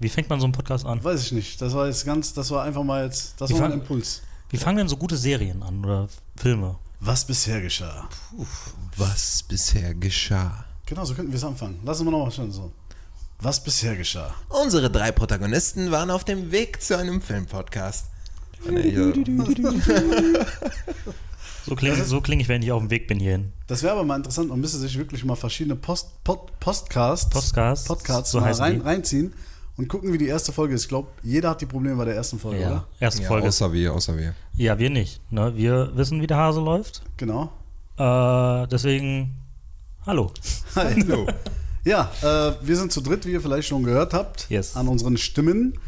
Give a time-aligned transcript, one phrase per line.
[0.00, 1.02] Wie fängt man so einen Podcast an?
[1.02, 1.60] Weiß ich nicht.
[1.60, 4.22] Das war jetzt ganz, das war einfach mal jetzt, das Wie war fang- Impuls.
[4.50, 6.76] Wie fangen denn so gute Serien an oder Filme?
[7.00, 8.08] Was bisher geschah.
[8.96, 10.64] Was bisher geschah.
[10.86, 11.80] Genau, so könnten wir es anfangen.
[11.84, 12.72] Lassen wir nochmal schon so.
[13.40, 14.34] Was bisher geschah.
[14.48, 18.06] Unsere drei Protagonisten waren auf dem Weg zu einem Filmpodcast.
[21.66, 23.52] So klinge so kling ich, wenn ich auf dem Weg bin hierhin.
[23.66, 27.86] Das wäre aber mal interessant, man müsste sich wirklich mal verschiedene Post, Pod, Postcasts, Podcasts,
[27.86, 28.80] Podcasts so mal rein, die.
[28.86, 29.34] reinziehen
[29.78, 30.82] und gucken, wie die erste Folge ist.
[30.82, 32.84] Ich glaube, jeder hat die Probleme bei der ersten Folge, Ja, oder?
[33.00, 33.48] erste ja, Folge.
[33.48, 34.34] außer wir, außer wir.
[34.54, 35.20] Ja, wir nicht.
[35.32, 35.52] Ne?
[35.56, 37.02] Wir wissen, wie der Hase läuft.
[37.16, 37.50] Genau.
[37.96, 39.36] Äh, deswegen,
[40.06, 40.32] hallo.
[40.76, 41.26] Hallo.
[41.84, 44.76] Ja, äh, wir sind zu dritt, wie ihr vielleicht schon gehört habt, Yes.
[44.76, 45.78] an unseren Stimmen.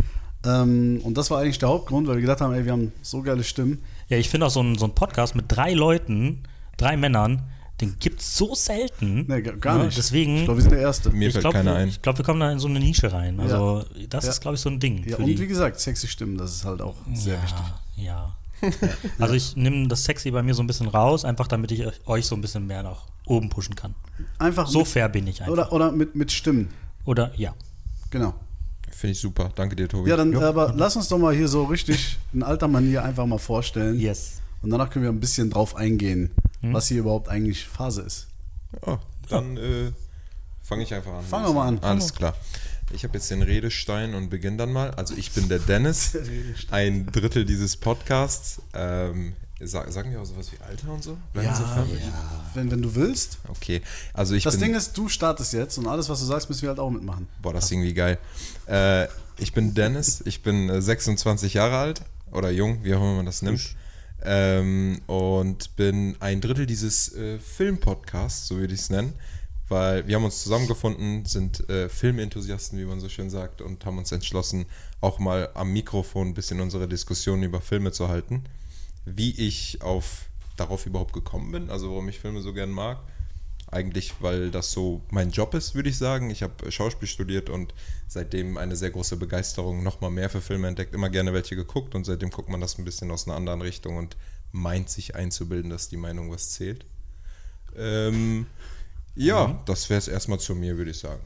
[0.46, 3.20] Ähm, und das war eigentlich der Hauptgrund, weil wir gedacht haben, ey, wir haben so
[3.23, 3.82] geile Stimmen.
[4.09, 6.45] Ja, ich finde auch so ein, so ein Podcast mit drei Leuten,
[6.79, 7.43] drei Männern,
[7.80, 9.25] den gibt's so selten.
[9.29, 9.87] Nee, gar- Ne?
[9.87, 9.97] nicht.
[9.98, 11.11] Deswegen, Ich glaube, wir sind der Erste.
[11.11, 11.88] Mir ich fällt glaube, keiner wir, ein.
[11.88, 13.41] ich glaub, wir kommen da in so eine Nische rein.
[13.41, 14.30] Also, das Ja.
[14.30, 15.05] ist, glaube ich, so ein Ding.
[15.09, 15.38] Ja, für und die.
[15.38, 17.65] wie gesagt, sexy Stimmen, das ist halt auch sehr ja, wichtig.
[17.96, 18.37] Ja.
[19.19, 22.27] Also ich nehme das Sexy bei mir so ein bisschen raus, einfach damit ich euch
[22.27, 23.95] so ein bisschen mehr nach oben pushen kann.
[24.38, 25.52] Einfach So mit, fair bin ich einfach.
[25.52, 26.69] oder, oder mit, mit Stimmen.
[27.07, 27.54] Oder ja.
[28.10, 28.35] Genau.
[28.91, 29.51] Finde ich super.
[29.54, 30.10] Danke dir, Tobi.
[30.10, 33.38] Ja, dann aber lass uns doch mal hier so richtig in alter Manier einfach mal
[33.38, 33.99] vorstellen.
[33.99, 34.43] Yes.
[34.60, 36.30] Und danach können wir ein bisschen drauf eingehen,
[36.63, 36.75] Hm?
[36.75, 38.27] was hier überhaupt eigentlich Phase ist.
[38.83, 39.93] Oh, dann äh,
[40.63, 41.25] fange ich einfach an.
[41.25, 41.79] Fang doch mal an.
[41.80, 42.35] Alles klar.
[42.93, 44.91] Ich habe jetzt den Redestein und beginne dann mal.
[44.93, 46.16] Also ich bin der Dennis,
[46.71, 48.61] ein Drittel dieses Podcasts.
[48.75, 51.16] Ähm, sag, sagen wir auch sowas wie Alter und so?
[51.33, 51.88] Bleiben so fern?
[52.55, 53.38] Wenn, wenn du willst.
[53.49, 53.81] Okay,
[54.13, 54.65] also ich Das bin...
[54.65, 57.29] Ding ist, du startest jetzt und alles, was du sagst, müssen wir halt auch mitmachen.
[57.41, 58.19] Boah, das ist irgendwie geil.
[58.66, 59.07] Äh,
[59.38, 63.27] ich bin Dennis, ich bin äh, 26 Jahre alt oder jung, wie auch immer man
[63.27, 63.75] das nimmt.
[64.22, 69.15] Ähm, und bin ein Drittel dieses äh, Filmpodcasts, so würde ich es nennen.
[69.69, 73.98] Weil wir haben uns zusammengefunden, sind äh, Filmenthusiasten, wie man so schön sagt, und haben
[73.98, 74.66] uns entschlossen,
[75.00, 78.44] auch mal am Mikrofon ein bisschen unsere Diskussion über Filme zu halten.
[79.04, 82.98] Wie ich auf darauf überhaupt gekommen bin, also warum ich Filme so gern mag.
[83.72, 86.31] Eigentlich, weil das so mein Job ist, würde ich sagen.
[86.31, 87.72] Ich habe Schauspiel studiert und
[88.08, 92.04] seitdem eine sehr große Begeisterung, nochmal mehr für Filme entdeckt, immer gerne welche geguckt und
[92.04, 94.16] seitdem guckt man das ein bisschen aus einer anderen Richtung und
[94.50, 96.84] meint sich einzubilden, dass die Meinung was zählt.
[97.76, 98.47] Ähm,
[99.14, 101.22] ja, das wäre es erstmal zu mir, würde ich sagen.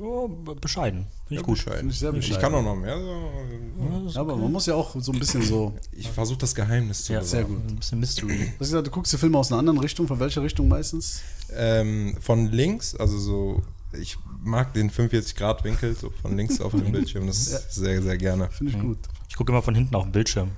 [0.00, 0.28] Oh,
[0.60, 1.06] bescheiden.
[1.26, 1.56] Finde ich gut.
[1.56, 1.78] Bescheid.
[1.78, 2.40] Finde ich sehr Ich bescheiden.
[2.40, 4.08] kann auch noch mehr sagen.
[4.14, 5.74] Ja, aber man muss ja auch so ein bisschen so.
[5.92, 7.22] Ich versuche das Geheimnis zu Ja.
[7.22, 7.58] Sehr gut.
[7.68, 8.38] Ein bisschen Mystery.
[8.38, 10.06] Du hast gesagt, du guckst die Filme aus einer anderen Richtung.
[10.08, 11.20] Von welcher Richtung meistens?
[11.54, 13.62] Ähm, von links, also so,
[13.92, 18.48] ich mag den 45-Grad-Winkel, so von links auf dem Bildschirm, das sehr, sehr gerne.
[18.50, 18.98] Finde ich gut.
[19.28, 20.50] Ich gucke immer von hinten auf den Bildschirm.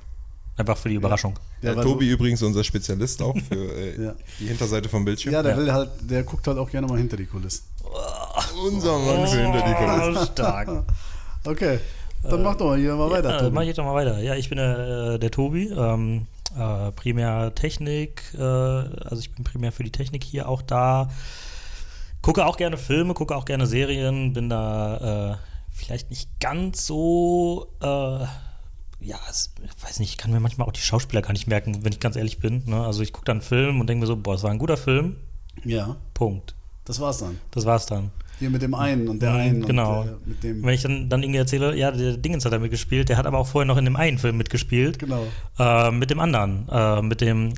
[0.60, 1.38] Einfach für die Überraschung.
[1.62, 4.14] Ja, äh, weil Tobi übrigens unser Spezialist auch für äh, Ja.
[4.38, 5.32] die Hinterseite vom Bildschirm.
[5.32, 5.58] ja, der Ja.
[5.58, 7.64] will halt, der guckt halt auch gerne mal hinter die Kulissen.
[8.66, 10.16] Unser Mann für hinter die Kulissen.
[10.22, 10.68] Oh, stark.
[11.44, 11.78] Okay,
[12.22, 13.50] dann mach doch mal hier mal weiter, Ja, Tobi.
[13.54, 14.18] mach ich jetzt doch mal weiter.
[14.20, 15.68] Ja, ich bin der, der Tobi.
[15.70, 16.26] Ähm,
[16.58, 18.22] äh, primär Technik.
[18.36, 21.08] Äh, also ich bin primär für die Technik hier auch da.
[22.22, 24.34] Gucke auch gerne Filme, gucke auch gerne Serien.
[24.34, 25.36] Bin da äh,
[25.72, 27.68] vielleicht nicht ganz so.
[29.00, 31.84] Ja, es, ich weiß nicht, ich kann mir manchmal auch die Schauspieler gar nicht merken,
[31.84, 32.62] wenn ich ganz ehrlich bin.
[32.66, 32.84] Ne?
[32.84, 34.76] Also ich gucke dann einen Film und denke mir so, boah, es war ein guter
[34.76, 35.16] Film.
[35.64, 36.54] Ja, Punkt.
[36.84, 37.38] das war's dann.
[37.50, 38.10] Das war's dann.
[38.38, 40.00] Hier mit dem einen und der Mhm, einen genau.
[40.00, 40.62] und der, mit dem.
[40.64, 43.38] Wenn ich dann, dann irgendwie erzähle, ja, der Dingens hat da mitgespielt, der hat aber
[43.38, 44.98] auch vorher noch in dem einen Film mitgespielt.
[44.98, 45.26] Genau.
[45.58, 47.52] Äh, mit dem anderen, äh, mit dem,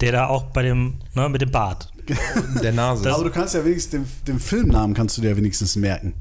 [0.00, 1.92] der da auch bei dem, ne, mit dem Bart.
[2.62, 3.12] Der Nase.
[3.12, 3.90] Aber du kannst ja wenigstens
[4.24, 6.14] den, den Filmnamen kannst du dir ja wenigstens merken.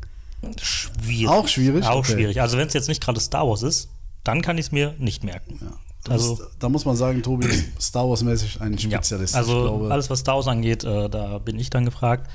[0.61, 1.27] Schwierig.
[1.29, 1.85] Auch schwierig?
[1.85, 2.13] Auch Okay.
[2.13, 2.41] schwierig.
[2.41, 3.89] Also wenn es jetzt nicht gerade Star Wars ist,
[4.25, 5.59] dann kann ich es mir nicht merken.
[5.61, 5.71] Ja.
[6.11, 9.33] Also- bist, da muss man sagen, Tobi ist Star Wars-mäßig ein Spezialist.
[9.33, 12.29] Ja, also ich glaube, alles, was Star Wars angeht, äh, da bin ich dann gefragt.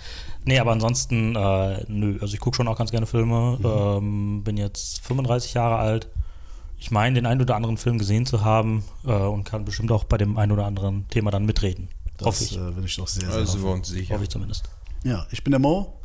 [0.45, 2.19] Nee, aber ansonsten, äh, nö.
[2.21, 3.59] Also ich gucke schon auch ganz gerne Filme.
[3.61, 3.67] Mhm.
[3.67, 6.09] Ähm, bin jetzt 35 Jahre alt.
[6.79, 10.05] Ich meine, den einen oder anderen Film gesehen zu haben äh, und kann bestimmt auch
[10.05, 11.91] bei dem einen oder anderen Thema dann mitreden.
[12.17, 12.57] das hoffe ich.
[12.57, 14.15] äh, will ich doch sehr, sehr also wir uns sicher.
[14.15, 14.65] Hoffe ich zumindest.
[15.05, 16.01] Ja, ich bin der Mo,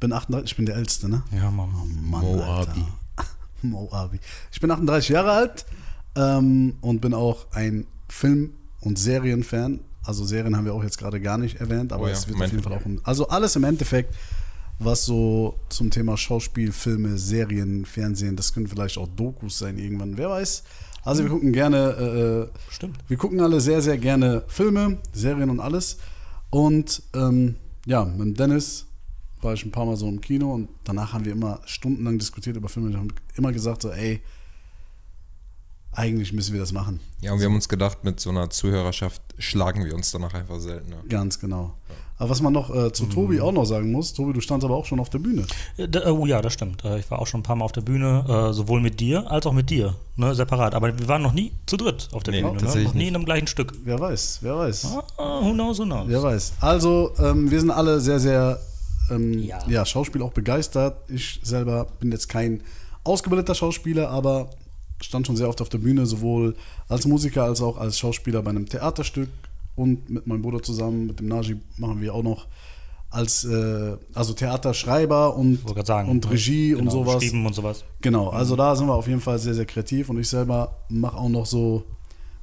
[0.00, 1.22] bin 38, ich bin der Älteste, ne?
[1.32, 1.70] Ja, Mann.
[2.02, 2.42] Mann, Moabi.
[2.42, 2.74] Alter.
[3.62, 4.20] Moabi.
[4.52, 5.66] Ich bin 38 Jahre alt
[6.16, 9.80] ähm, und bin auch ein Film- und Serienfan.
[10.04, 12.40] Also Serien haben wir auch jetzt gerade gar nicht erwähnt, aber Oh ja, es wird
[12.40, 13.00] auf jeden Fall auch um.
[13.04, 14.14] Also alles im Endeffekt,
[14.78, 20.16] was so zum Thema Schauspiel, Filme, Serien, Fernsehen, das können vielleicht auch Dokus sein irgendwann,
[20.16, 20.62] wer weiß.
[21.04, 22.98] Also wir gucken gerne, äh, Stimmt.
[23.08, 25.98] wir gucken alle sehr, sehr gerne Filme, Serien und alles.
[26.50, 27.56] Und ähm,
[27.86, 28.86] ja, mit Dennis
[29.42, 32.56] war ich ein paar Mal so im Kino und danach haben wir immer stundenlang diskutiert
[32.56, 32.90] über Filme.
[32.90, 34.20] Wir haben immer gesagt, so, ey,
[35.92, 37.00] eigentlich müssen wir das machen.
[37.22, 40.60] Ja, und wir haben uns gedacht, mit so einer Zuhörerschaft schlagen wir uns danach einfach
[40.60, 40.98] seltener.
[41.08, 41.74] Ganz genau.
[42.18, 44.76] Aber was man noch äh, zu Tobi auch noch sagen muss, Tobi, du standst aber
[44.76, 45.44] auch schon auf der Bühne.
[45.76, 46.84] Ja, da- Oh ja, das stimmt.
[46.84, 49.28] Äh, Ich war auch schon ein paar Mal auf der Bühne, äh, sowohl mit dir
[49.30, 50.74] als auch mit dir, ne, separat.
[50.74, 52.82] Aber wir waren noch nie zu dritt auf der Nee, Bühne, ne?
[52.82, 53.72] noch nie in einem gleichen Stück.
[53.84, 54.86] Wer weiß, wer weiß.
[55.16, 56.08] Ah, who knows, who knows.
[56.08, 56.52] Wer weiß.
[56.60, 58.60] Also, ähm, wir sind alle sehr, sehr
[59.10, 59.58] ähm, ja.
[59.68, 59.86] Ja.
[59.86, 61.08] Schauspiel auch begeistert.
[61.10, 62.62] Ich selber bin jetzt kein
[63.04, 64.50] ausgebildeter Schauspieler, aber
[65.02, 66.56] stand schon sehr oft auf der Bühne, sowohl
[66.88, 69.28] als Musiker als auch als Schauspieler bei einem Theaterstück
[69.76, 72.46] und mit meinem Bruder zusammen, mit dem Naji, machen wir auch noch
[73.10, 76.10] als äh, also Theaterschreiber und, sagen.
[76.10, 76.32] und ne?
[76.32, 77.20] Regie und Genau, sowas.
[77.20, 77.84] Geschrieben und sowas.
[78.02, 81.16] Genau, also da sind wir auf jeden Fall sehr, sehr kreativ und ich selber mache
[81.16, 81.84] auch noch so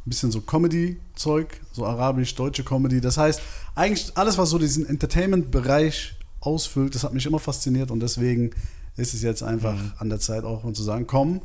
[0.05, 3.01] ein bisschen so Comedy-Zeug, so arabisch-deutsche Comedy.
[3.01, 3.41] Das heißt,
[3.75, 6.15] eigentlich alles, was so diesen Entertainment-Bereich
[6.45, 8.51] ausfüllt, das hat mich immer fasziniert und deswegen
[8.97, 11.41] ist es jetzt einfach an der Zeit auch mal zu sagen, komm,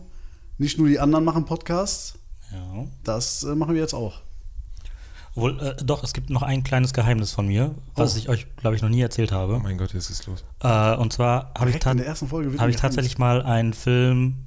[0.58, 2.14] nicht nur die anderen machen Podcasts,
[2.52, 2.86] Ja.
[3.04, 4.20] das äh, machen wir jetzt auch.
[5.36, 8.18] Obwohl, äh, doch, es gibt noch ein kleines Geheimnis von mir, was Oh.
[8.18, 9.58] ich euch, glaube ich, noch nie erzählt Oh habe.
[9.60, 10.44] mein Gott, jetzt ist los.
[10.60, 14.46] Äh, und zwar habe ich, ta hab ich tatsächlich mal einen Film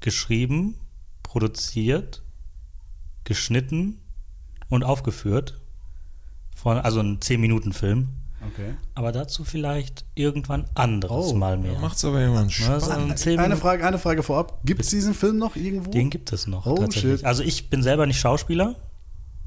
[0.00, 0.74] geschrieben,
[1.22, 2.22] produziert,
[3.24, 4.00] geschnitten
[4.68, 5.60] und aufgeführt.
[6.54, 8.08] Von, also ein 10-Minuten-Film.
[8.52, 8.74] Okay.
[8.94, 11.78] Aber dazu vielleicht irgendwann anderes Oh, Mal mehr.
[11.80, 14.60] Macht's aber jemand Ne, 10 Eine Frage, eine Frage vorab.
[14.64, 15.90] Gibt es diesen Film noch irgendwo?
[15.90, 17.18] Den gibt es noch Oh, tatsächlich.
[17.18, 17.24] shit.
[17.26, 18.76] Also ich bin selber nicht Schauspieler.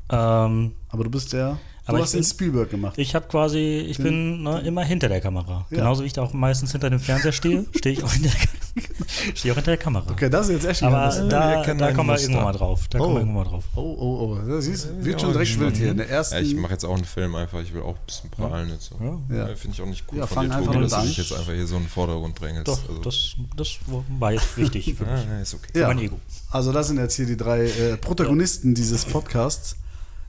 [0.09, 1.57] Ähm, Aber du bist der.
[1.83, 2.93] Du Aber ich hast den bin- Spielberg gemacht.
[2.97, 3.57] ich habe quasi,
[3.89, 5.65] ich Den- bin ne, immer hinter der Kamera.
[5.71, 5.77] Ja.
[5.77, 9.35] Genauso wie ich da auch meistens hinter dem Fernseher stehe, stehe ich auch hinter der,
[9.35, 10.05] stehe auch hinter der Kamera.
[10.11, 12.87] Okay, das ist jetzt echt Aber da, da kommen wir irgendwann mal drauf.
[12.87, 13.15] Da kommen Oh.
[13.15, 13.63] wir irgendwann mal drauf.
[13.75, 14.47] Oh, oh, oh.
[14.47, 15.59] Das siehst, Ja, wird schon direkt ja.
[15.59, 15.91] wild hier.
[15.91, 16.35] In der ersten.
[16.35, 17.59] Ja, ich mache jetzt auch einen Film einfach.
[17.61, 18.95] Ich will auch ein bisschen prahlen jetzt so.
[19.03, 19.35] Ja.
[19.35, 19.49] Ja.
[19.49, 19.55] Ja.
[19.55, 21.51] Finde ich auch nicht gut Ja, von dir, einfach Tobi, dass du dich jetzt einfach
[21.53, 22.67] hier so in den Vordergrund drängelst.
[22.67, 23.79] Doch, also, das, das
[24.19, 25.25] war jetzt wichtig für ah, mich.
[25.25, 25.69] nee, ist okay.
[25.73, 25.87] Für Ja.
[25.87, 26.19] mein Ego.
[26.51, 29.77] Also das sind jetzt hier die drei äh, Protagonisten dieses Podcasts.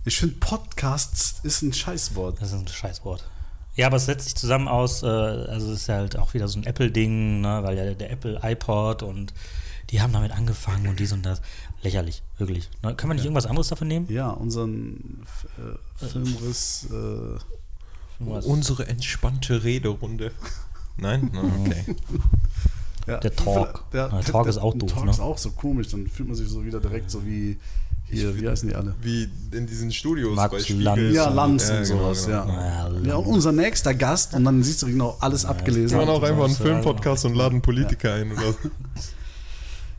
[0.04, 2.40] Ich finde, Podcasts ist ein Scheißwort.
[2.40, 3.24] Das ist ein Scheißwort.
[3.76, 6.48] Ja, aber es setzt sich zusammen aus, äh, also es ist ja halt auch wieder
[6.48, 9.32] so ein Apple-Ding, ne, weil ja der Apple iPod und
[9.90, 11.40] die haben damit angefangen und dies und das.
[11.82, 12.68] Lächerlich, wirklich.
[12.82, 12.94] Ne?
[12.94, 14.06] Können wir nicht irgendwas anderes davon nehmen?
[14.08, 15.24] Ja, unseren
[15.58, 16.88] äh, Filmriss.
[16.90, 17.38] Äh,
[18.24, 20.30] Unsere entspannte Rederunde.
[20.96, 21.30] Nein?
[21.32, 21.96] Na, okay.
[23.08, 23.18] ja.
[23.18, 23.90] Der Talk.
[23.90, 25.10] Der, Ja, Talk ist auch der doof, Talk ne?
[25.10, 25.88] ist auch so komisch.
[25.88, 27.58] Dann fühlt man sich so wieder direkt so wie
[28.12, 28.94] hier, wie heißen die alle?
[29.00, 30.82] Wie in diesen Studios Max bei Spiegel.
[30.82, 31.14] Lanz.
[31.14, 32.46] Ja, Lanz Ja, und genau, sowas, genau.
[32.46, 32.90] ja.
[32.90, 35.98] Ja, Ja, und unser nächster Gast, und dann siehst du genau alles abgelesen.
[35.98, 36.60] Wir machen auch einfach einen Ja.
[36.60, 38.70] Filmpodcast und laden Politiker ein oder so.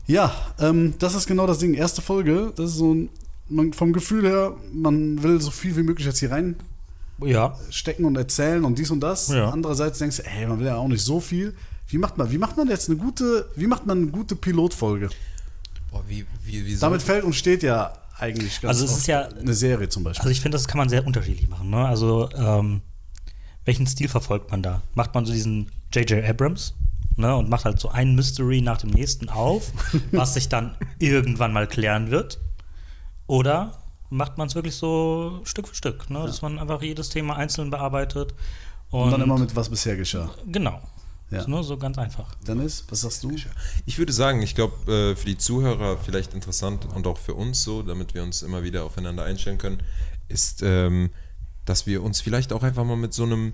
[0.06, 1.74] Ja, ähm, das ist genau das Ding.
[1.74, 3.08] Erste Folge, das ist so ein,
[3.48, 6.30] man, vom Gefühl her, man will so viel wie möglich jetzt hier
[7.22, 7.46] ja.
[7.46, 9.28] reinstecken und erzählen und dies und das.
[9.28, 9.50] Ja.
[9.50, 11.54] Andererseits denkst du, ey, man will ja auch nicht so viel.
[11.88, 15.08] Wie macht man, wie macht man jetzt eine gute, wie macht man eine gute Pilotfolge?
[15.90, 19.28] Boah, wie, wie, wie Damit fällt und steht ja eigentlich ganz Also es ist ja-
[19.28, 20.22] eine Serie zum Beispiel.
[20.22, 21.70] Also ich finde, das kann man sehr unterschiedlich machen.
[21.70, 21.84] Ne?
[21.86, 22.82] Also ähm,
[23.64, 24.82] welchen Stil verfolgt man da?
[24.94, 26.24] Macht man so diesen J.J.
[26.24, 26.74] Abrams
[27.16, 27.34] ne?
[27.34, 29.72] und macht halt so ein Mystery nach dem nächsten auf,
[30.12, 32.40] was sich dann irgendwann mal klären wird?
[33.26, 33.78] Oder
[34.10, 36.20] macht man es wirklich so Stück für Stück, ne?
[36.26, 38.34] dass man einfach jedes Thema einzeln bearbeitet
[38.90, 40.30] und, und dann immer mit was bisher geschah.
[40.46, 40.80] genau.
[41.34, 41.40] Ja.
[41.40, 42.34] Ist nur so ganz einfach.
[42.46, 43.34] Dennis, was sagst du?
[43.86, 47.62] Ich würde sagen, ich glaube, äh, für die Zuhörer vielleicht interessant und auch für uns
[47.62, 49.82] so, damit wir uns immer wieder aufeinander einstellen können,
[50.28, 51.10] ist, ähm,
[51.64, 53.52] dass wir uns vielleicht auch einfach mal mit so einem,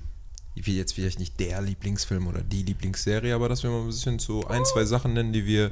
[0.55, 4.19] wie jetzt vielleicht nicht der Lieblingsfilm oder die Lieblingsserie, aber dass wir mal ein bisschen
[4.19, 5.71] so ein, zwei Sachen nennen, die wir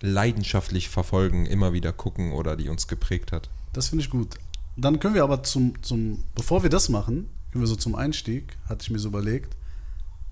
[0.00, 3.48] leidenschaftlich verfolgen, immer wieder gucken oder die uns geprägt hat.
[3.72, 4.34] Das finde ich gut.
[4.76, 8.56] Dann können wir aber zum, zum, bevor wir das machen, können wir so zum Einstieg,
[8.68, 9.56] hatte ich mir so überlegt,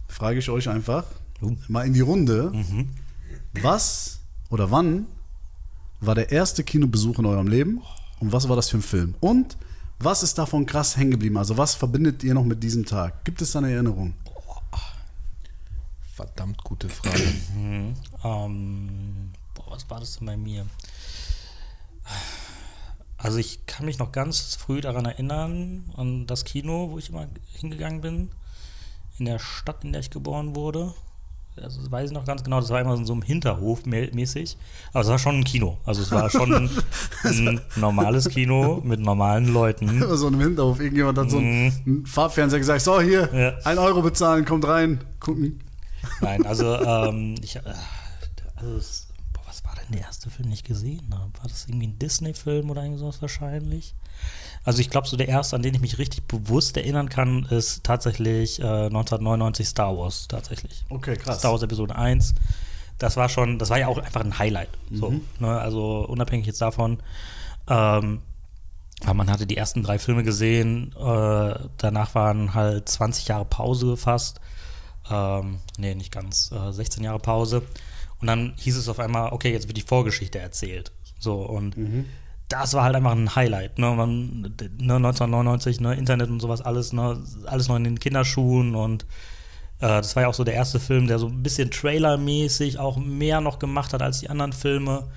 [0.08, 1.04] frage ich euch einfach
[1.42, 1.54] Uh.
[1.68, 2.50] mal in die Runde,
[3.60, 5.06] was oder wann
[6.00, 7.82] war der erste Kinobesuch in eurem Leben
[8.20, 9.14] und was war das für ein Film?
[9.20, 9.58] Und
[9.98, 11.36] was ist davon krass hängen geblieben?
[11.36, 13.24] Also was verbindet ihr noch mit diesem Tag?
[13.24, 14.14] Gibt es da eine Erinnerung?
[16.14, 17.22] Verdammt gute Frage.
[18.24, 20.64] Ähm, boah, was war das denn bei mir?
[23.18, 27.26] Also ich kann mich noch ganz früh daran erinnern, an das Kino, wo ich immer
[27.58, 28.30] hingegangen bin,
[29.18, 30.92] in der Stadt, in der ich geboren wurde.
[31.58, 34.58] Also das weiß ich noch ganz genau, das war immer so im Hinterhof mä- mäßig.
[34.92, 35.78] Aber es war schon ein Kino.
[35.86, 36.52] Also es war schon
[37.24, 40.02] ein normales Kino mit normalen Leuten.
[40.16, 43.54] So im Hinterhof, irgendjemand hat so einen, einen Farbfernseher gesagt, so hier, Ja.
[43.64, 45.60] ein Euro bezahlen, kommt rein, gucken.
[46.20, 47.60] Nein, also ähm, ich, äh,
[48.56, 49.05] also es,
[49.92, 51.30] der erste Film, den ich gesehen habe?
[51.38, 53.94] War das irgendwie ein Disney-Film oder irgend sowas wahrscheinlich?
[54.64, 57.84] Also ich glaube, so der erste, an den ich mich richtig bewusst erinnern kann, ist
[57.84, 60.84] tatsächlich äh, 1999 Star Wars, tatsächlich.
[60.88, 61.38] Okay, krass.
[61.38, 62.34] Star Wars Episode 1.
[62.98, 64.70] das war schon, das war ja auch einfach ein Highlight.
[64.90, 65.58] So, ne?
[65.60, 66.98] Also unabhängig jetzt davon,
[67.68, 68.22] ähm,
[69.02, 73.96] aber man hatte die ersten drei Filme gesehen, äh, danach waren halt 20 Jahre Pause
[73.96, 74.40] fast.
[75.10, 77.62] Ähm, nee, nicht ganz, äh, 16 Jahre Pause.
[78.20, 80.92] Und dann hieß es auf einmal, okay, jetzt wird die Vorgeschichte erzählt.
[81.18, 81.76] So, und
[82.48, 83.78] das war halt einfach ein Highlight.
[83.78, 83.90] Ne?
[83.90, 84.40] Man,
[84.78, 89.04] ne, 1999, ne, Internet und sowas, alles, ne, alles noch in den Kinderschuhen und
[89.80, 92.96] äh, das war ja auch so der erste Film, der so ein bisschen trailermäßig auch
[92.96, 95.08] mehr noch gemacht hat als die anderen Filme.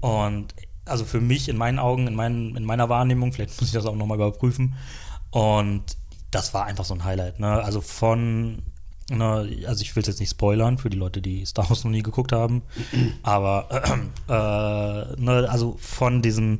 [0.00, 3.74] Und also für mich, in meinen Augen, in, meinen, in meiner Wahrnehmung, vielleicht muss ich
[3.74, 4.74] das auch nochmal überprüfen.
[5.30, 5.82] Und
[6.30, 7.40] das war einfach so ein Highlight.
[7.40, 7.48] Ne?
[7.48, 8.62] Also von,
[9.10, 11.90] ne, also ich will es jetzt nicht spoilern für die Leute, die Star Wars noch
[11.90, 12.62] nie geguckt haben,
[13.22, 13.68] aber
[14.28, 16.58] äh, ne, also von diesem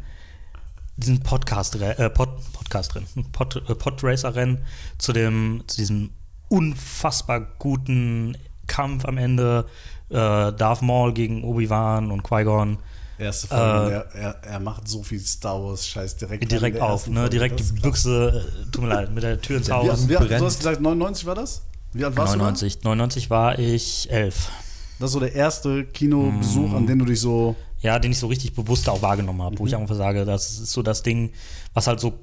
[0.98, 4.58] diesen Podcast, äh, Pod, Podcast-Rennen, Pod, äh, Podracer-Rennen
[4.96, 6.10] zu dem, zu diesem
[6.48, 8.36] unfassbar guten
[8.66, 9.66] Kampf am Ende,
[10.08, 12.78] äh, Darth Maul gegen Obi-Wan und Qui-Gon.
[13.18, 17.06] Erste Folge, Äh, er, er, er macht so viel Star Wars Scheiß direkt Direkt auf,
[17.08, 17.14] ne?
[17.20, 17.30] Folge.
[17.30, 17.80] Direkt die.
[17.80, 19.88] Büchse, äh, tut mir leid, mit der Tür ins Haus.
[19.90, 20.30] alt- brennt.
[20.40, 21.62] du hast gesagt, 99 war das?
[21.98, 24.34] Wie alt warst 99, 99 war ich elf.
[24.46, 24.50] du?
[24.50, 24.52] da?
[24.98, 27.54] Das ist so der erste Kinobesuch, an dem du dich so.
[27.80, 29.68] Ja, den ich so richtig bewusst auch wahrgenommen habe, wo Mhm.
[29.68, 31.32] ich einfach sage, das ist so das Ding,
[31.74, 32.14] was halt so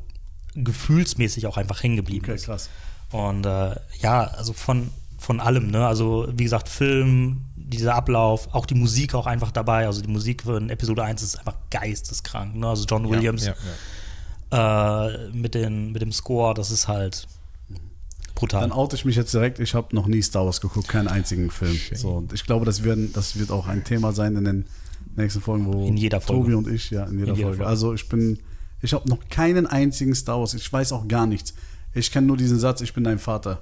[0.56, 2.46] gefühlsmäßig auch einfach hängen geblieben Okay, ist.
[2.46, 2.70] krass.
[3.12, 4.90] Und äh, ja, also von,
[5.20, 5.86] von allem, ne?
[5.86, 9.86] Also wie gesagt, Film, dieser Ablauf, auch die Musik auch einfach dabei.
[9.86, 12.56] Also die Musik von Episode 1 ist einfach geisteskrank.
[12.56, 12.68] Ne?
[12.68, 13.54] Also John Williams Ja,
[14.52, 15.08] ja.
[15.08, 17.28] Äh, mit, den, mit dem Score, das ist halt
[18.44, 18.62] brutal.
[18.62, 19.60] Dann oute ich mich jetzt direkt.
[19.60, 21.78] Ich habe noch nie Star Wars geguckt, keinen einzigen Film.
[21.94, 24.66] So, und ich glaube, das, werden, das wird auch ein Thema sein in den
[25.16, 26.52] nächsten Folgen, wo In jeder Folge.
[26.52, 27.58] Tobi und ich, ja, in jeder, In jeder Folge.
[27.58, 27.70] Folge.
[27.70, 28.40] Also ich bin,
[28.82, 30.54] ich habe noch keinen einzigen Star Wars.
[30.54, 31.54] Ich weiß auch gar nichts.
[31.94, 33.62] Ich kenne nur diesen Satz, ich bin dein Vater.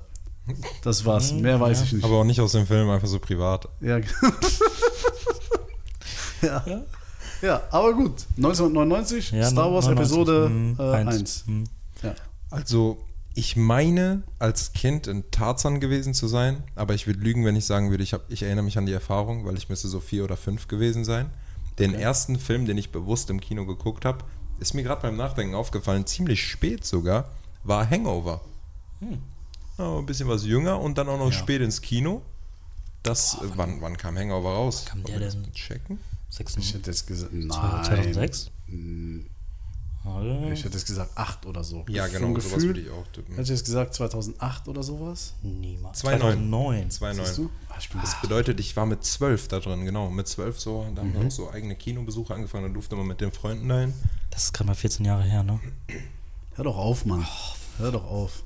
[0.84, 1.34] Das war's.
[1.34, 2.04] Mhm, Mehr weiß ich nicht.
[2.04, 3.70] Aber auch nicht aus dem Film, einfach so privat.
[3.80, 4.00] Ja.
[6.42, 6.66] ja.
[7.42, 7.62] ja.
[7.70, 8.26] aber gut.
[8.38, 11.08] 1999, Ja, Star Wars 99, Episode hm, 1.
[11.08, 11.44] eins.
[11.46, 11.64] Hm.
[12.02, 12.16] Ja.
[12.50, 12.98] Also,
[13.34, 17.66] ich meine, als Kind ein Tarzan gewesen zu sein, aber ich würde lügen, wenn ich
[17.66, 20.24] sagen würde, ich, hab, ich erinnere mich an die Erfahrung, weil ich müsste so vier
[20.26, 21.30] oder fünf gewesen sein.
[21.80, 24.26] Den ersten Film, den ich bewusst im Kino geguckt habe,
[24.60, 27.30] ist mir gerade beim Nachdenken aufgefallen, ziemlich spät sogar,
[27.64, 28.42] war Hangover.
[29.78, 31.38] Ja, ein bisschen was jünger und dann auch noch Ja.
[31.38, 32.22] spät ins Kino.
[33.04, 34.86] Das, äh, wann, wann kam Hangover raus?
[34.86, 35.42] kam der denn?
[35.42, 35.98] mal Checken?
[36.30, 37.50] Sechs- Ich hätte jetzt gesagt, nein.
[37.84, 38.52] 2006?
[38.68, 39.26] Hm,
[40.04, 40.50] Warte.
[40.54, 41.86] Ich hätte jetzt gesagt 8 oder so.
[41.88, 43.36] Ja, Vom genau, sowas Gefühl, würde ich auch tippen.
[43.36, 45.34] Hätte ich jetzt gesagt 2008 oder sowas?
[45.44, 46.00] Niemals.
[46.00, 46.90] 2009.
[46.90, 47.26] 2009.
[47.26, 47.44] Siehst 2,9.
[47.44, 47.50] du?
[47.70, 50.10] Ah, ich bin Das bedeutet, ich war mit zwölf da drin, genau.
[50.10, 53.22] Mit zwölf so, da haben wir auch so eigene Kinobesuche angefangen, dann durfte man mit
[53.22, 53.94] den Freunden dahin.
[54.32, 55.60] Das ist gerade mal 14 Jahre her, ne?
[56.56, 57.26] Hör doch auf, Mann.
[57.78, 58.44] Hör doch auf.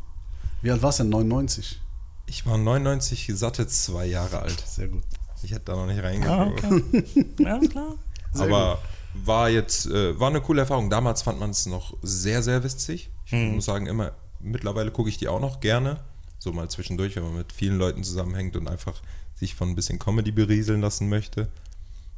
[0.62, 1.12] Wie alt warst du denn?
[1.12, 1.80] 99?
[2.28, 4.60] Ich war 99, satte zwei Jahre alt.
[4.68, 5.04] Sehr gut.
[5.44, 6.64] Ich hätte da noch nicht Ah, reingeguckt.
[6.66, 7.26] okay.
[7.40, 7.96] ja, klar.
[8.34, 8.80] Sehr Aber
[9.24, 10.90] war jetzt, äh, war eine coole Erfahrung.
[10.90, 13.10] Damals fand man es noch sehr, sehr witzig.
[13.26, 13.56] Ich Mhm.
[13.56, 16.00] muss sagen, immer, mittlerweile gucke ich die auch noch gerne.
[16.40, 19.02] So mal zwischendurch, wenn man mit vielen Leuten zusammenhängt und einfach
[19.36, 21.48] sich von ein bisschen Comedy berieseln lassen möchte.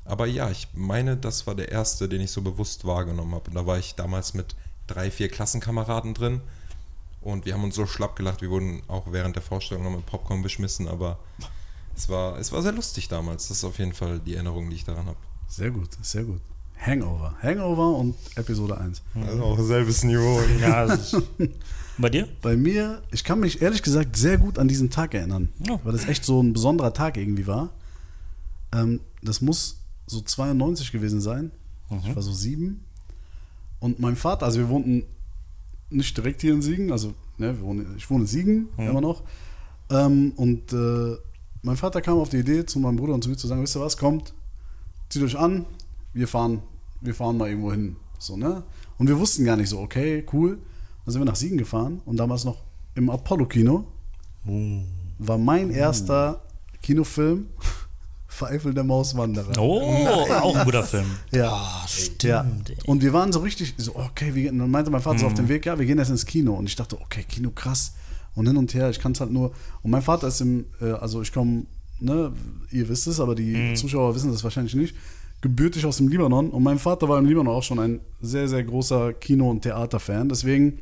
[0.05, 3.49] Aber ja, ich meine, das war der erste, den ich so bewusst wahrgenommen habe.
[3.49, 4.55] Und da war ich damals mit
[4.87, 6.41] drei, vier Klassenkameraden drin.
[7.21, 10.05] Und wir haben uns so schlapp gelacht, wir wurden auch während der Vorstellung noch mit
[10.05, 11.19] Popcorn beschmissen, aber
[11.95, 13.49] es war, es war sehr lustig damals.
[13.49, 15.17] Das ist auf jeden Fall die Erinnerung, die ich daran habe.
[15.47, 16.39] Sehr gut, sehr gut.
[16.79, 17.35] Hangover.
[17.41, 19.01] Hangover und Episode 1.
[19.15, 20.39] Also auch selbes Niveau.
[20.61, 20.87] Ja,
[21.97, 22.27] bei dir?
[22.41, 25.79] Bei mir, ich kann mich ehrlich gesagt sehr gut an diesen Tag erinnern, Ja.
[25.83, 27.71] weil das echt so ein besonderer Tag irgendwie war.
[28.73, 31.51] Ähm, das muss so 92 gewesen sein.
[32.05, 32.83] Ich war so sieben.
[33.79, 35.03] Und mein Vater, also wir wohnten
[35.89, 39.23] nicht direkt hier in Siegen, also ne, wir wohnen, ich wohne in Siegen immer noch.
[39.89, 41.15] Ähm, und äh,
[41.61, 43.75] mein Vater kam auf die Idee, zu meinem Bruder und zu mir zu sagen, wisst
[43.77, 44.33] ihr was, kommt,
[45.09, 45.65] zieht euch an,
[46.13, 46.61] wir fahren,
[47.01, 47.95] wir fahren mal irgendwo hin.
[48.19, 48.63] So, ne?
[48.97, 50.59] Und wir wussten gar nicht so, okay, cool.
[51.05, 52.57] Dann sind wir nach Siegen gefahren und damals noch
[52.95, 53.85] im Apollo-Kino
[54.47, 54.81] Uh.
[55.19, 56.41] war mein erster
[56.81, 57.47] Kinofilm
[58.27, 59.59] Pfeifel der Mauswanderer.
[59.59, 59.81] Oh,
[60.29, 61.05] auch ein guter Film.
[61.31, 61.51] Ja.
[61.51, 62.23] Ah, stimmt.
[62.23, 62.45] Ja.
[62.85, 65.49] Und wir waren so richtig, so, okay, wir, dann meinte mein Vater so auf dem
[65.49, 66.53] Weg, ja, wir gehen jetzt ins Kino.
[66.53, 67.93] Und ich dachte, okay, Kino krass.
[68.35, 69.53] Und hin und her, ich kann es halt nur.
[69.81, 71.65] Und mein Vater ist im, äh, also ich komme,
[71.99, 72.31] ne,
[72.71, 74.95] ihr wisst es, aber die Zuschauer wissen das wahrscheinlich nicht,
[75.41, 76.49] gebürtig aus dem Libanon.
[76.49, 80.29] Und mein Vater war im Libanon auch schon ein sehr, sehr großer Kino- und Theaterfan.
[80.29, 80.79] Deswegen,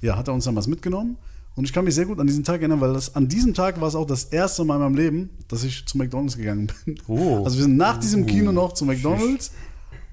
[0.00, 1.16] ja, hat er uns damals mitgenommen.
[1.56, 3.80] Und ich kann mich sehr gut an diesen Tag erinnern, weil das, an diesem Tag
[3.80, 7.00] war es auch das erste Mal in meinem Leben, dass ich zu McDonalds gegangen bin.
[7.08, 7.42] Oh.
[7.44, 9.50] Also wir sind nach diesem Kino noch zu McDonalds.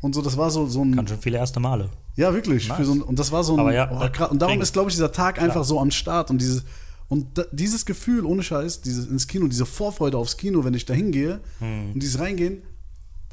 [0.01, 0.96] Und so, das war so, so ein.
[0.96, 1.89] Ganz schön viele erste Male.
[2.15, 2.67] Ja, wirklich.
[2.67, 2.88] Nice.
[2.88, 3.74] So ein, und das war so ein.
[3.74, 4.32] Ja, oh, äh, krass.
[4.32, 6.63] und darum ist, glaube ich, dieser Tag einfach so am Start und dieses.
[7.08, 10.86] Und da, dieses Gefühl, ohne Scheiß, dieses ins Kino, diese Vorfreude aufs Kino, wenn ich
[10.86, 11.91] da hingehe Hm.
[11.94, 12.63] und dieses Reingehen,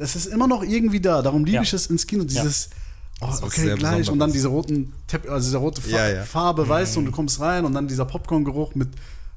[0.02, 1.22] das ist immer noch irgendwie da.
[1.22, 1.62] Darum liebe Ja.
[1.62, 2.70] ich es ins Kino, dieses,
[3.20, 4.10] oh, ist was okay, gleich.
[4.10, 6.24] Und dann diese roten Tepp also diese rote Fa Ja, ja.
[6.24, 8.88] Farbe, weißt du, und du kommst rein und dann dieser Popcorn-Geruch mit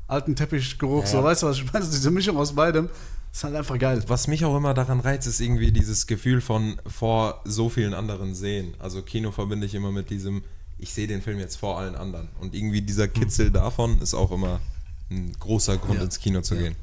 [0.08, 1.86] alten Teppichgeruch, so, weißt du, was ich meine?
[1.90, 2.90] Diese Mischung aus beidem
[3.32, 4.04] ist halt einfach geil.
[4.08, 8.34] Was mich auch immer daran reizt, ist irgendwie dieses Gefühl von vor so vielen anderen
[8.36, 8.76] sehen.
[8.80, 10.44] Also Kino verbinde ich immer mit diesem,
[10.78, 12.30] ich sehe den Film jetzt vor allen anderen.
[12.40, 14.62] Und irgendwie dieser Kitzel davon ist auch immer
[15.12, 16.04] ein großer Grund, Ja.
[16.06, 16.62] ins Kino zu Ja.
[16.62, 16.76] gehen.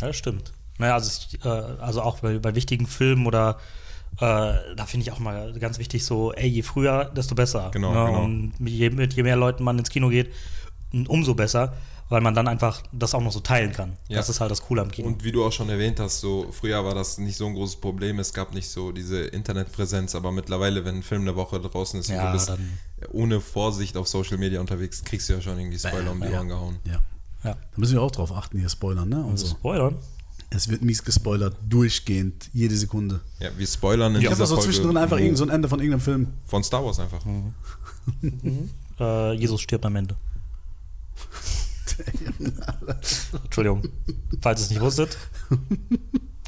[0.00, 0.52] Ja, das stimmt.
[0.80, 3.58] Naja, also, ich, äh, also auch bei, bei wichtigen Filmen oder
[4.16, 4.18] äh,
[4.76, 7.70] da finde ich auch mal ganz wichtig so, ey, je früher, desto besser.
[7.72, 8.06] Genau, ne?
[8.10, 8.24] genau.
[8.24, 10.32] Und je, mit je mehr Leuten man ins Kino geht,
[11.06, 11.72] umso besser,
[12.08, 13.96] weil man dann einfach das auch noch so teilen kann.
[14.08, 14.16] Ja.
[14.16, 15.06] Das ist halt das Coole am Kino.
[15.06, 17.76] Und wie du auch schon erwähnt hast, so früher war das nicht so ein großes
[17.76, 18.18] Problem.
[18.18, 22.08] Es gab nicht so diese Internetpräsenz, aber mittlerweile, wenn ein Film eine Woche draußen ist
[22.08, 22.78] und Ja, du bist dann-
[23.12, 26.38] ohne Vorsicht auf Social Media unterwegs, kriegst du ja schon irgendwie Spoiler um die Ja.
[26.38, 26.76] Ohren gehauen.
[26.84, 26.92] Ja.
[27.44, 27.52] ja.
[27.54, 29.22] Da müssen wir auch drauf achten, hier Spoilern, ne?
[29.22, 29.54] Und Also so.
[29.54, 29.94] Spoilern.
[30.52, 33.20] Es wird mies gespoilert, durchgehend, jede Sekunde.
[33.38, 35.68] Ja, wir spoilern in Ich habe dieser so Folge zwischendrin einfach irgend so ein Ende
[35.68, 36.28] von irgendeinem Film.
[36.44, 37.24] von Star Wars einfach.
[38.98, 40.16] Äh, Jesus stirbt am Ende.
[43.44, 43.82] Entschuldigung,
[44.40, 45.16] falls ihr es nicht wusstet.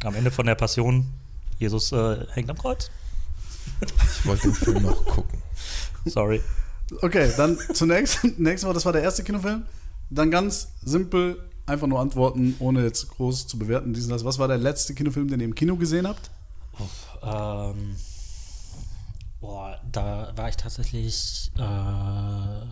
[0.02, 1.06] Am Ende von der Passion,
[1.58, 2.90] Jesus äh, hängt am Kreuz.
[3.80, 5.38] Ich wollte den Film noch gucken.
[6.06, 6.40] Sorry.
[7.00, 9.62] Okay, dann zunächst, nächstes Mal, das war der erste Kinofilm.
[10.10, 13.92] Dann ganz simpel, einfach nur antworten, ohne jetzt groß zu bewerten.
[13.92, 14.12] Diesen.
[14.24, 16.30] Was war der letzte Kinofilm, den ihr im Kino gesehen habt?
[17.22, 17.96] Ähm,
[19.40, 21.50] boah, da war ich tatsächlich.
[21.56, 22.66] Äh,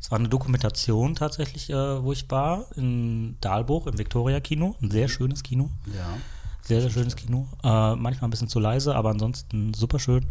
[0.00, 4.74] es war eine Dokumentation tatsächlich, äh, wo ich war, in Dahlbruch im Victoria-Kino.
[4.82, 5.70] Ein sehr schönes Kino.
[5.94, 6.18] Ja.
[6.64, 7.48] Sehr, sehr schönes Kino.
[7.64, 10.24] Äh, manchmal ein bisschen zu leise, aber ansonsten super schön.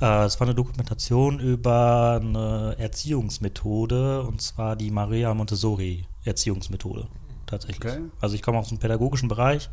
[0.00, 7.08] Äh, es war eine Dokumentation über eine Erziehungsmethode und zwar die Maria Montessori Erziehungsmethode.
[7.46, 7.92] Tatsächlich.
[7.92, 8.02] Okay.
[8.20, 9.68] Also ich komme aus dem pädagogischen Bereich,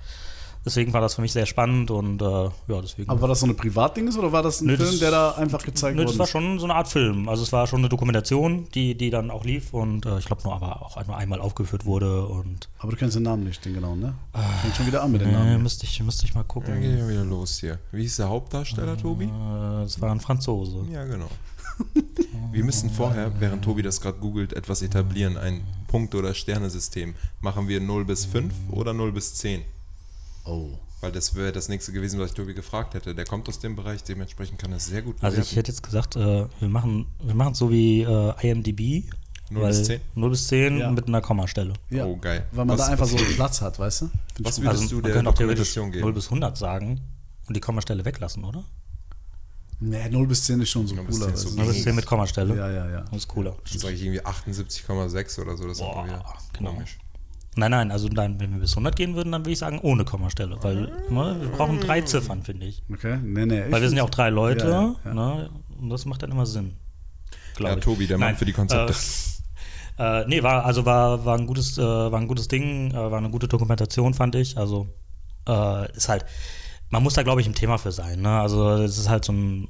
[0.66, 3.10] deswegen war das für mich sehr spannend und äh, ja, deswegen.
[3.10, 5.32] Aber war das so eine Privatding oder war das ein Nö, Film, das- der da
[5.32, 6.12] einfach gezeigt Nö, wurde?
[6.12, 7.28] das war schon so eine Art Film.
[7.30, 10.44] Also es war schon eine Dokumentation, die, die dann auch lief und äh, ich glaube
[10.44, 13.74] nur aber auch nur einmal aufgeführt wurde und Aber du kennst den Namen nicht, den
[13.74, 14.14] genau, ne?
[14.62, 15.64] Fängt schon wieder an mit den äh, Namen.
[15.64, 16.82] müsste ich, müsste ich mal Dann gucken.
[16.82, 17.80] geht ja wieder los hier.
[17.92, 19.26] Wie hieß der Hauptdarsteller, Tobi?
[19.26, 20.86] Äh, Es war ein Franzose.
[20.92, 21.28] Ja, genau.
[22.52, 25.38] Wir müssen vorher, während Tobi das gerade googelt, etwas etablieren.
[25.38, 27.16] Ein Punkt- oder Sternesystem.
[27.42, 29.62] Machen wir 0 bis 5 oder 0 bis 10?
[30.50, 30.78] Oh.
[31.02, 33.16] Weil das wäre das nächste gewesen, was ich Tobi gefragt hätte.
[33.16, 35.56] Der kommt aus dem Bereich, dementsprechend kann er sehr gut Also ich bewerten.
[35.56, 39.06] hätte jetzt gesagt, äh, wir machen wir machen es so wie äh, IMDb.
[39.52, 40.02] 0 weil bis 10?
[40.16, 40.92] 0 bis 10 Ja.
[40.92, 41.74] mit einer Kommastelle.
[41.90, 42.06] Ja.
[42.06, 42.46] Oh, geil.
[42.52, 44.06] Weil man Was- da einfach so einen Platz hat, weißt du?
[44.08, 46.04] Find Was würdest Also du der Dokumentation geben?
[46.04, 47.00] 0 bis 100 sagen
[47.48, 48.64] und die Kommastelle weglassen, oder?
[49.80, 51.28] Nee, 0 bis 10 ist schon so 0 bis cooler.
[51.28, 51.64] 10 ist weißt so du?
[51.66, 52.56] 0 bis 10 mit Kommastelle.
[52.58, 53.02] Ja, ja, ja.
[53.04, 53.56] Das ist cooler.
[53.72, 55.64] Dann sage ich irgendwie 78,6 oder so.
[55.64, 56.06] Das ist Boah,
[56.52, 56.72] genau.
[56.74, 56.98] komisch.
[57.60, 60.06] Nein, nein, also dann, wenn wir bis 100 gehen würden, dann würde ich sagen ohne
[60.06, 60.58] Kommastelle.
[60.62, 62.84] Weil ne, wir brauchen drei Ziffern, finde ich.
[62.92, 63.66] Okay, nee, nee.
[63.66, 64.68] ich Weil wir sind ja auch drei Leute.
[64.68, 65.14] Ja, ja, ja.
[65.14, 66.78] Ne, und das macht dann immer Sinn.
[67.60, 67.84] Ja, ich.
[67.84, 68.94] Tobi, der Mann Nein, für die Konzepte.
[69.98, 72.96] Äh, äh, nee, war, also war, war, ein gutes, äh, war ein gutes Ding, äh,
[72.96, 74.58] war eine gute Dokumentation, fand ich.
[74.58, 74.88] Also
[75.48, 76.26] äh, ist halt,
[76.90, 78.22] man muss da, glaube ich, im Thema für sein.
[78.22, 78.40] Ne?
[78.40, 79.68] Also es ist halt so ein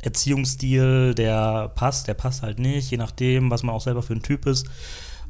[0.00, 4.22] Erziehungsstil, der passt, der passt halt nicht, je nachdem, was man auch selber für ein
[4.22, 4.66] Typ ist.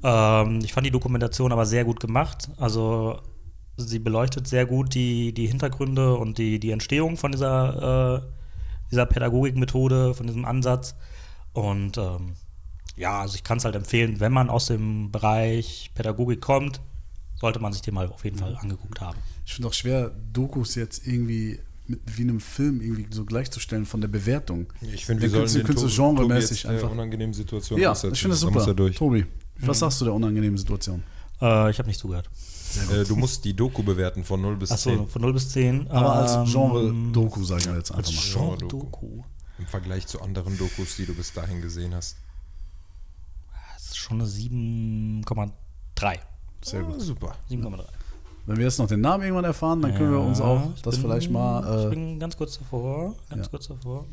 [0.02, 2.50] Ähm, ich fand die Dokumentation aber sehr gut gemacht.
[2.58, 3.20] Also
[3.76, 9.06] sie beleuchtet sehr gut die, die Hintergründe und die, die Entstehung von dieser, äh, dieser
[9.06, 10.94] Pädagogikmethode, von diesem Ansatz.
[11.52, 12.34] Und ähm,
[12.96, 16.80] ja, also ich kann es halt empfehlen, wenn man aus dem Bereich Pädagogik kommt,
[17.40, 19.18] sollte man sich den mal auf jeden Fall angeguckt haben.
[19.46, 24.00] Ich finde auch schwer, Dokus jetzt irgendwie mit wie einem Film irgendwie so gleichzustellen von
[24.00, 24.66] der Bewertung.
[24.80, 26.90] Ich finde, wir sollen den Tobi- genremäßig Tobi jetzt einfach.
[26.92, 28.66] unangenehmen Situation Ja, ich finde das Da muss super.
[28.68, 28.96] er durch.
[28.96, 29.26] Tobi.
[29.68, 31.02] Was sagst du der unangenehmen Situation?
[31.40, 32.28] Äh, ich habe nicht zugehört.
[32.90, 35.08] Äh, du musst die Doku bewerten von 0 bis Achso, 10.
[35.08, 35.88] von 0 bis 10.
[35.90, 38.56] Aber als ähm, Genre-Doku, sagen wir jetzt einfach Als mal.
[38.56, 39.22] Genre-Doku.
[39.58, 42.16] Im Vergleich zu anderen Dokus, die du bis dahin gesehen hast.
[43.74, 45.52] Das ist schon eine 7,3.
[46.62, 47.00] Sehr Ah, gut.
[47.00, 47.36] super.
[47.50, 47.84] 7,3.
[48.46, 50.94] Wenn wir jetzt noch den Namen irgendwann erfahren, dann können wir uns auch ich das
[50.96, 51.86] bin- vielleicht Ich mal.
[51.86, 53.14] Äh, bin ganz kurz davor.
[53.30, 53.50] Ganz Ja.
[53.50, 54.04] kurz davor.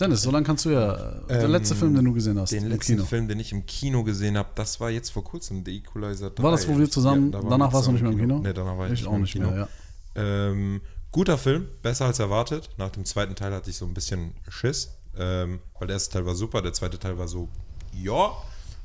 [0.00, 0.92] Dennis, so lange kannst du ja.
[0.94, 3.04] Äh, der Ähm, letzte Film, den du gesehen hast Den im letzten Kino.
[3.04, 6.42] Film, den ich im Kino gesehen habe, das war jetzt vor kurzem, The Equalizer 3.
[6.42, 8.38] War das, wo wir zusammen- da waren danach warst du nicht mehr im Kino?
[8.38, 9.50] Nee, danach war ich, Ich nicht auch nicht Kino.
[9.50, 9.68] mehr,
[10.16, 10.22] ja.
[10.50, 10.80] Ähm,
[11.10, 12.70] guter Film, besser als erwartet.
[12.76, 16.26] Nach dem zweiten Teil hatte ich so ein bisschen Schiss, ähm, weil der erste Teil
[16.26, 17.48] war super, der zweite Teil war so,
[17.92, 18.30] ja.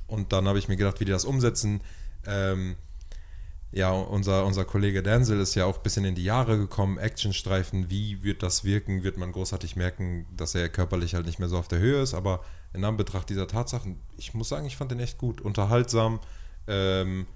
[0.08, 1.82] Und dann habe ich mir gedacht, wie die das umsetzen.
[2.26, 2.76] Ähm,
[3.74, 6.98] ja, unser, unser Kollege Denzel ist ja auch ein bisschen in die Jahre gekommen.
[7.00, 9.04] Actionstreifen, wie wird das wirken?
[9.04, 12.14] Wird man großartig merken, dass er körperlich halt nicht mehr so auf der Höhe ist?
[12.14, 15.42] Aber in Anbetracht dieser Tatsachen, ich muss sagen, ich fand den echt gut.
[15.42, 16.20] Unterhaltsam,
[16.68, 17.28] Ähm,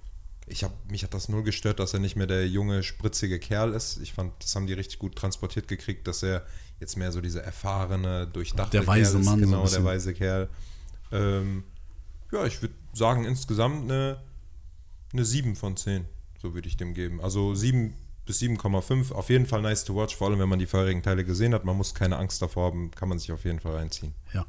[0.49, 3.73] ich hab, mich hat das null gestört, dass er nicht mehr der junge, spritzige Kerl
[3.73, 3.97] ist.
[3.97, 6.45] Ich fand, das haben die richtig gut transportiert gekriegt, dass er
[6.79, 9.25] jetzt mehr so dieser erfahrene, durchdachte Der weise Kerl ist.
[9.25, 9.83] Mann, so Genau, der bisschen.
[9.83, 10.49] weise Kerl.
[11.11, 11.63] Ähm,
[12.31, 14.21] ja, ich würde sagen, insgesamt eine,
[15.11, 16.05] eine 7 von 10.
[16.47, 17.19] So würde ich dem geben.
[17.19, 17.93] Also 7
[18.25, 19.11] bis 7,5.
[19.11, 21.65] Auf jeden Fall nice to watch, vor allem wenn man die vorherigen Teile gesehen hat.
[21.65, 24.13] Man muss keine Angst davor haben, kann man sich auf jeden Fall reinziehen.
[24.33, 24.45] Ja.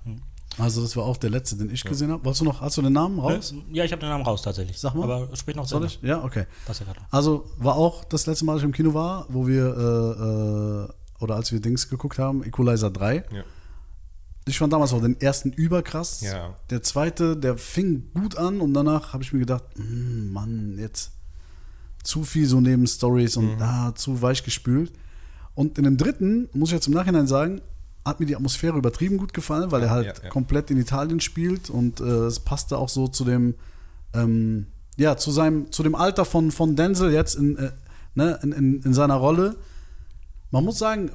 [0.58, 2.24] Also das war auch der letzte, den ich gesehen habe.
[2.24, 3.52] Wolltest du noch, hast du den Namen raus?
[3.72, 4.78] Ja, ich habe den Namen raus tatsächlich.
[4.78, 5.10] Sag mal.
[5.10, 6.00] Aber sprich noch Soll ich?
[6.02, 6.46] Ja, okay.
[6.66, 7.00] Das ja gerade.
[7.10, 11.22] Also war auch das letzte Mal, dass ich im Kino war, wo wir, äh, äh,
[11.24, 13.24] oder als wir Dings geguckt haben, Equalizer 3.
[13.32, 13.42] Ja.
[14.46, 16.20] Ich fand damals auch den ersten überkrass.
[16.20, 16.56] Ja.
[16.70, 21.12] Der zweite, der fing gut an und danach habe ich mir gedacht, "Hm, Mann, jetzt
[22.02, 23.62] zu viel so Nebenstories und Mhm.
[23.62, 24.92] ah, zu weich gespült.
[25.54, 27.60] Und in dem dritten, muss ich jetzt im Nachhinein sagen,
[28.04, 30.28] hat mir die Atmosphäre übertrieben gut gefallen, weil er halt ja, ja.
[30.30, 33.54] komplett in Italien spielt und äh, es passte auch so zu dem,
[34.14, 37.72] ähm, ja, zu seinem, zu dem Alter von, von Denzel jetzt in, äh,
[38.14, 39.56] ne, in, in, in seiner Rolle.
[40.50, 41.10] Man muss sagen,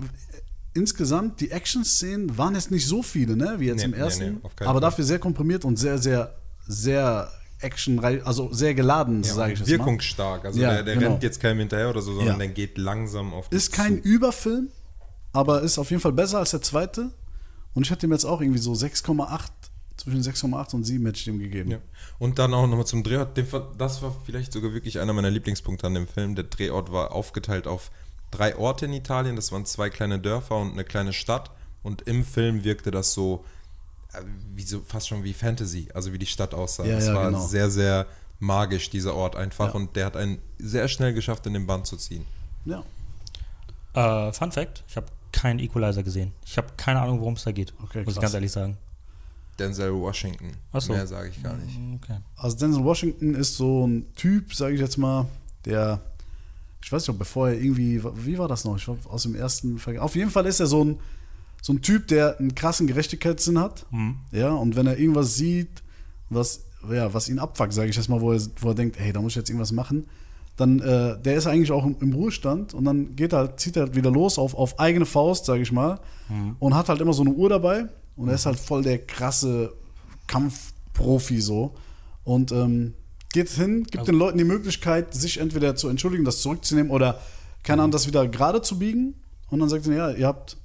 [0.74, 4.34] insgesamt, die Action-Szenen waren jetzt nicht so viele, ne, wie jetzt Nee, im nee, ersten,
[4.36, 6.36] nee, keinen aber dafür sehr komprimiert und sehr, sehr,
[6.68, 7.32] sehr
[7.64, 9.78] actionreich, also sehr geladen, Ja, sage ich jetzt mal.
[9.80, 10.46] wirkungsstark.
[10.46, 11.10] Also Ja, der, der genau.
[11.12, 12.38] rennt jetzt keinem hinterher oder so, sondern Ja.
[12.38, 14.08] der geht langsam auf Ist kein zu.
[14.10, 14.70] Überfilm,
[15.32, 17.12] aber ist auf jeden Fall besser als der zweite.
[17.74, 19.50] Und ich hätte ihm jetzt auch irgendwie so 6,8,
[19.98, 21.72] zwischen 6,8 und 7 hätte ich dem gegeben.
[21.72, 21.78] Ja.
[22.20, 23.38] Und dann auch nochmal zum Drehort.
[23.78, 26.36] Das war vielleicht sogar wirklich einer meiner Lieblingspunkte an dem Film.
[26.36, 27.90] Der Drehort war aufgeteilt auf
[28.32, 29.36] drei Orte in Italien.
[29.36, 31.52] Das waren zwei kleine Dörfer und eine kleine Stadt.
[31.84, 33.44] Und im Film wirkte das so,
[34.56, 36.86] wie so fast schon wie Fantasy, also wie die Stadt aussah.
[36.86, 37.46] Ja, es ja, war genau.
[37.46, 38.06] sehr, sehr
[38.40, 39.70] magisch, dieser Ort einfach.
[39.70, 39.74] Ja.
[39.74, 42.26] Und der hat einen sehr schnell geschafft, in den Band zu ziehen.
[42.66, 42.84] Ja.
[43.94, 46.32] Äh, Fun Fact: Ich habe keinen Equalizer gesehen.
[46.46, 47.74] Ich habe keine Ahnung, worum es da geht.
[47.84, 48.22] Okay, muss ich krass.
[48.22, 48.78] ganz ehrlich sagen.
[49.60, 50.52] Denzel Washington.
[50.72, 50.94] Ach so.
[50.94, 51.78] Mehr sage ich gar nicht.
[52.02, 52.18] Okay.
[52.36, 55.28] Also Denzel Washington ist so ein Typ, sage ich jetzt mal,
[55.66, 56.02] der,
[56.82, 58.78] ich weiß nicht, ob bevor er irgendwie, wie war das noch?
[58.78, 61.00] Ich war aus dem ersten, Ver- auf jeden Fall ist er so ein,
[61.64, 63.86] so ein Typ, der einen krassen Gerechtigkeitssinn hat.
[64.32, 65.82] Ja, und wenn er irgendwas sieht,
[66.30, 69.14] was, ja, was ihn abfuckt, sage ich jetzt mal, wo er, wo er denkt, ey,
[69.14, 70.08] da muss ich jetzt irgendwas machen,
[70.58, 73.78] dann, äh, der ist eigentlich auch im, im Ruhestand und dann geht er halt, zieht
[73.78, 76.02] er halt wieder los auf, auf eigene Faust, sage ich mal,
[76.60, 77.86] und hat halt immer so eine Uhr dabei
[78.18, 79.72] und er ist halt voll der krasse
[80.28, 81.76] Kampfprofi so
[82.26, 82.94] und ähm,
[83.32, 87.22] geht hin, gibt den Leuten die Möglichkeit, sich entweder zu entschuldigen, das zurückzunehmen oder
[87.64, 89.16] keine Ahnung, das wieder gerade zu biegen
[89.50, 90.58] und dann sagt er, ja, ihr habt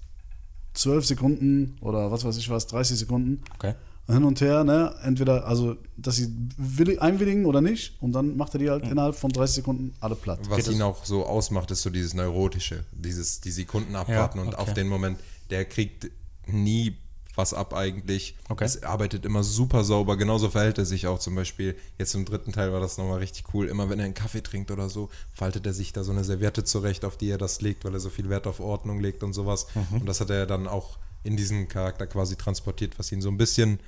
[0.79, 3.75] zwölf Sekunden oder was weiß ich was, 30 Sekunden Okay.
[4.07, 4.95] hin und her, ne?
[5.03, 9.14] Entweder, also, dass sie willi- einwilligen oder nicht und dann macht er die halt innerhalb
[9.14, 10.41] von 30 Sekunden alle platt.
[10.49, 14.49] Was Geht ihn auch so ausmacht, ist so dieses Neurotische, dieses, die Sekunden abwarten und
[14.49, 14.57] okay.
[14.57, 15.19] auf den Moment,
[15.51, 16.11] der kriegt
[16.47, 16.97] nie
[17.38, 18.37] was ab eigentlich.
[18.48, 18.64] Okay.
[18.64, 22.53] Es arbeitet immer super sauber, genauso verhält er sich auch zum Beispiel, jetzt im dritten
[22.53, 25.64] Teil war das nochmal richtig cool, immer wenn er einen Kaffee trinkt oder so, faltet
[25.64, 28.11] er sich da so eine Serviette zurecht, auf die er das legt, weil er so
[28.11, 29.66] viel Wert auf Ordnung legt und sowas.
[29.74, 30.01] Mhm.
[30.01, 33.38] Und das hat er dann auch in diesen Charakter quasi transportiert, was ihn so ein
[33.38, 33.79] bisschen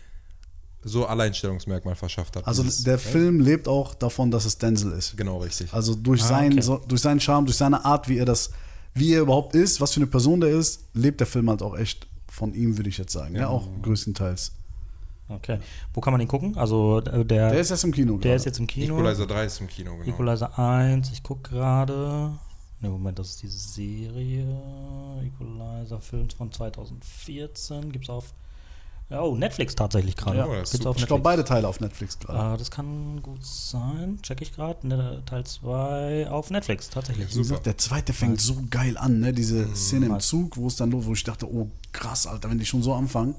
[0.82, 2.46] so Alleinstellungsmerkmal verschafft hat.
[2.46, 5.16] Also Dieses- der Film lebt auch davon, dass es Denzel ist.
[5.16, 5.72] Genau, richtig.
[5.74, 6.62] Also durch, Ah, sein, okay.
[6.62, 8.50] so, durch seinen Charme, durch seine Art, wie er das,
[8.94, 11.76] wie er überhaupt ist, was für eine Person der ist, lebt der Film halt auch
[11.76, 13.34] echt von ihm, würde ich jetzt sagen.
[13.34, 14.52] Ja, auch größtenteils.
[15.28, 15.58] Okay.
[15.94, 16.56] Wo kann man den gucken?
[16.56, 18.12] Also äh, der, Der ist jetzt im Kino.
[18.14, 18.34] der gerade.
[18.36, 18.94] ist jetzt im Kino.
[18.98, 20.08] Equalizer 3 ist im Kino, genau.
[20.12, 22.32] Equalizer 1, ich gucke gerade.
[22.80, 24.44] Ne, Moment, das ist diese Serie.
[25.22, 27.92] Equalizer Films von 2014.
[27.92, 28.32] Gibt's auf.
[29.10, 30.38] Ja, oh, Netflix tatsächlich gerade.
[30.38, 30.90] Ja, Oh, das ist Gibt's super.
[30.90, 32.38] auf ich glaube, beide Teile auf Netflix gerade.
[32.38, 34.20] Ah, das kann gut sein.
[34.22, 34.86] Check ich gerade.
[34.86, 37.34] Ne, Teil 2 auf Netflix, tatsächlich.
[37.34, 39.32] Wie gesagt, der zweite fängt so geil an, ne?
[39.32, 42.58] Diese Szene im Zug, wo es dann los, wo ich dachte, oh krass, Alter, wenn
[42.60, 43.34] die schon so anfangen.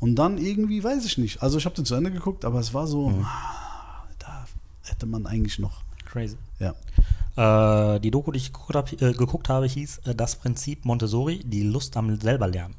[0.00, 1.42] Und dann irgendwie, weiß ich nicht.
[1.42, 4.46] Also ich habe den zu Ende geguckt, aber es war so, ah, da
[4.84, 5.82] hätte man eigentlich noch.
[6.06, 6.36] Crazy.
[6.60, 6.74] Ja.
[7.94, 11.40] Äh, die Doku, die ich geguckt, hab, äh, geguckt habe, hieß äh, Das Prinzip Montessori,
[11.44, 12.76] die Lust am selberlernen.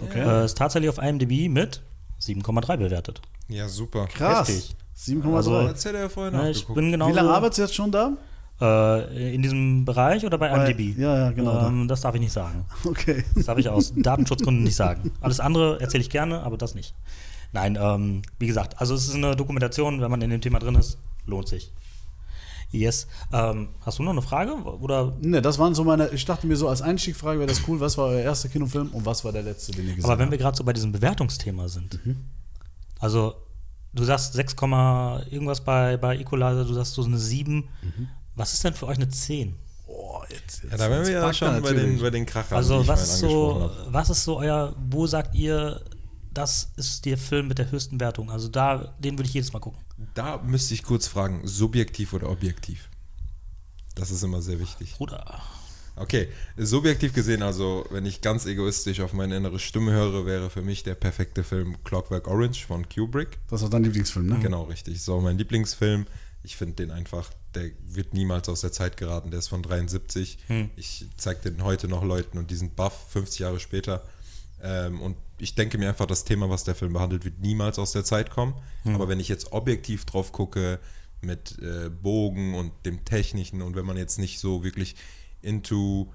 [0.00, 0.20] Okay.
[0.20, 1.82] Äh, ist tatsächlich auf IMDb mit
[2.20, 3.20] 7,3 bewertet.
[3.48, 4.06] Ja, super.
[4.06, 4.48] Krass.
[4.48, 4.74] heftig.
[4.96, 5.34] 7,3.
[5.36, 5.54] Also,
[5.94, 6.74] er vorher Ja, ich nachgeguckt.
[6.76, 8.12] bin genau Wie lange arbeitest du jetzt schon da?
[8.60, 10.98] äh, in diesem Bereich oder bei Bei- IMDb?
[10.98, 12.64] ja, ja, genau, Ähm, das darf ich nicht sagen.
[12.86, 13.22] Okay.
[13.34, 15.12] Das darf ich aus Datenschutzgründen nicht sagen.
[15.20, 16.94] Alles andere erzähle ich gerne, aber das nicht.
[17.52, 20.74] Nein, ähm, wie gesagt, also es ist eine Dokumentation, wenn man in dem Thema drin
[20.74, 21.70] ist, lohnt sich.
[22.72, 23.06] Yes.
[23.32, 24.52] Ähm, hast du noch eine Frage?
[24.54, 27.78] Oder Ne, das waren so meine, ich dachte mir so als Einstiegfrage wäre das cool,
[27.80, 30.26] was war euer erster Kinofilm und was war der letzte, den ihr gesehen Aber wenn
[30.26, 30.32] habt?
[30.32, 32.16] wir gerade so bei diesem Bewertungsthema sind, Mhm.
[32.98, 33.34] also
[33.94, 37.68] du sagst 6, Komma irgendwas bei, bei Equalizer, du sagst so eine 7.
[37.82, 38.08] Mhm.
[38.34, 39.54] Was ist denn für euch eine 10?
[39.86, 42.86] Boah, jetzt, jetzt, Ja, da wären wir ja schon bei den, bei den Krachern, Also
[42.86, 45.80] was ist so, was ist so euer, wo sagt ihr,
[46.36, 48.30] das ist der Film mit der höchsten Wertung.
[48.30, 49.80] Also da, den würde ich jedes Mal gucken.
[50.14, 52.90] Da müsste ich kurz fragen, subjektiv oder objektiv?
[53.94, 54.94] Das ist immer sehr wichtig.
[54.96, 55.40] Bruder.
[55.98, 60.60] Okay, subjektiv gesehen, also wenn ich ganz egoistisch auf meine innere Stimme höre, wäre für
[60.60, 63.38] mich der perfekte Film Clockwork Orange von Kubrick.
[63.48, 64.38] Das ist dein Lieblingsfilm, ne?
[64.42, 65.02] Genau, richtig.
[65.02, 66.06] So mein Lieblingsfilm.
[66.42, 69.30] Ich finde den einfach, der wird niemals aus der Zeit geraten.
[69.30, 70.38] Der ist von 73.
[70.76, 74.04] Ich zeige den heute noch Leuten und die sind baff, 50 Jahre später.
[74.62, 77.92] Ähm, und ich denke mir einfach, das Thema, was der Film behandelt, wird niemals aus
[77.92, 78.54] der Zeit kommen.
[78.84, 80.78] Aber wenn ich jetzt objektiv drauf gucke,
[81.22, 84.94] mit äh, Bogen und dem Technischen und wenn man jetzt nicht so wirklich
[85.42, 86.12] into,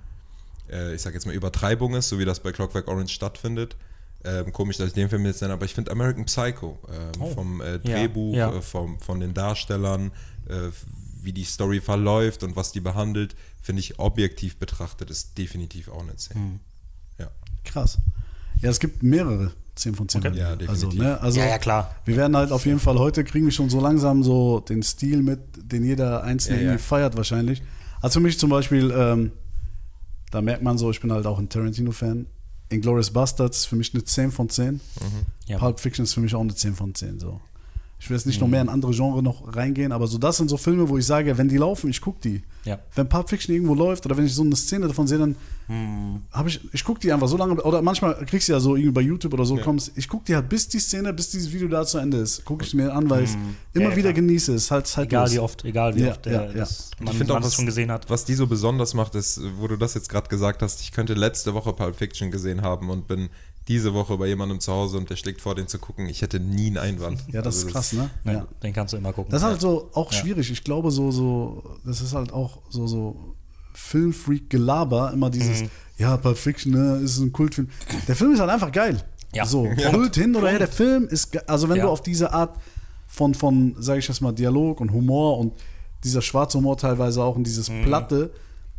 [0.72, 3.76] äh, ich sag jetzt mal, Übertreibung ist, so wie das bei Clockwork Orange stattfindet.
[4.24, 7.32] Ähm, komisch, dass ich den Film jetzt nenne, aber ich finde American Psycho ähm, Oh.
[7.34, 8.56] vom äh, Ja, Drehbuch, ja.
[8.56, 10.12] Äh, vom, von den Darstellern,
[10.48, 10.70] äh,
[11.24, 16.02] wie die Story verläuft und was die behandelt, finde ich objektiv betrachtet, ist definitiv auch
[16.04, 16.36] eine 10.
[16.36, 16.60] Hm.
[17.18, 17.32] Ja.
[17.64, 17.98] Krass.
[18.62, 20.26] Ja, es gibt mehrere 10 von 10.
[20.26, 20.38] Okay.
[20.38, 21.00] Ja, also, definitiv.
[21.00, 21.96] ne, also Ja, ja, klar.
[22.06, 25.22] Wir werden halt auf jeden Fall, heute kriegen wir schon so langsam so den Stil
[25.22, 26.70] mit, den jeder Einzelne Ja, ja.
[26.70, 27.62] irgendwie feiert wahrscheinlich.
[28.02, 29.32] Also für mich zum Beispiel, ähm,
[30.32, 32.26] da merkt man so, ich bin halt auch ein Tarantino-Fan.
[32.70, 34.80] Inglourious Bastards ist für mich eine 10 von 10.
[35.46, 35.58] Ja.
[35.58, 37.20] Pulp Fiction ist für mich auch eine 10 von 10.
[37.20, 37.42] So.
[38.04, 40.50] Ich will jetzt nicht noch mehr in andere Genre noch reingehen, aber so das sind
[40.50, 42.42] so Filme, wo ich sage, wenn die laufen, ich gucke die.
[42.66, 42.80] Ja.
[42.96, 45.36] Wenn Pulp Fiction irgendwo läuft oder wenn ich so eine Szene davon sehe, dann
[46.32, 48.92] habe ich, ich gucke die einfach so lange, oder manchmal kriegst du ja so irgendwie
[48.92, 51.68] bei YouTube oder so, kommst, ich gucke die halt bis die Szene, bis dieses Video
[51.70, 52.44] da zu Ende ist.
[52.44, 53.32] Gucke ich mir an, weil ich
[53.74, 54.14] immer Ja, wieder klar.
[54.16, 54.54] genieße.
[54.56, 55.12] Es halt zeitlos.
[55.12, 56.52] Egal wie oft, egal wie Ja, oft äh, ja, ja.
[56.54, 58.10] das, man, ich finde auch, es was, schon gesehen hat.
[58.10, 61.14] was die so besonders macht, ist, wo du das jetzt gerade gesagt hast, ich könnte
[61.14, 63.30] letzte Woche Pulp Fiction gesehen haben und bin
[63.68, 66.08] diese Woche bei jemandem zu Hause und der schlägt vor, den zu gucken.
[66.10, 67.24] Ich hätte nie einen Einwand.
[67.32, 68.10] Ja, das Also ist krass, ne?
[68.26, 68.48] Ja, Ja.
[68.64, 69.32] Den kannst du immer gucken.
[69.32, 70.50] Das ist halt so auch schwierig.
[70.52, 73.36] Ich glaube, so, so, das ist halt auch so, so
[73.74, 75.64] Filmfreak-Gelaber, immer dieses,
[75.98, 77.70] ja, Pulp Fiction, ne, ist ein Kultfilm.
[78.08, 79.02] Der Film ist halt einfach geil.
[79.34, 79.46] Ja.
[79.46, 79.92] So, Ja.
[79.92, 81.84] Kult hin oder her, der Film ist, also wenn Ja.
[81.84, 82.58] du auf diese Art
[83.08, 85.54] von, von, sage ich jetzt mal, Dialog und Humor und
[86.04, 87.84] dieser schwarze Humor teilweise auch und dieses Mhm.
[87.84, 88.32] Platte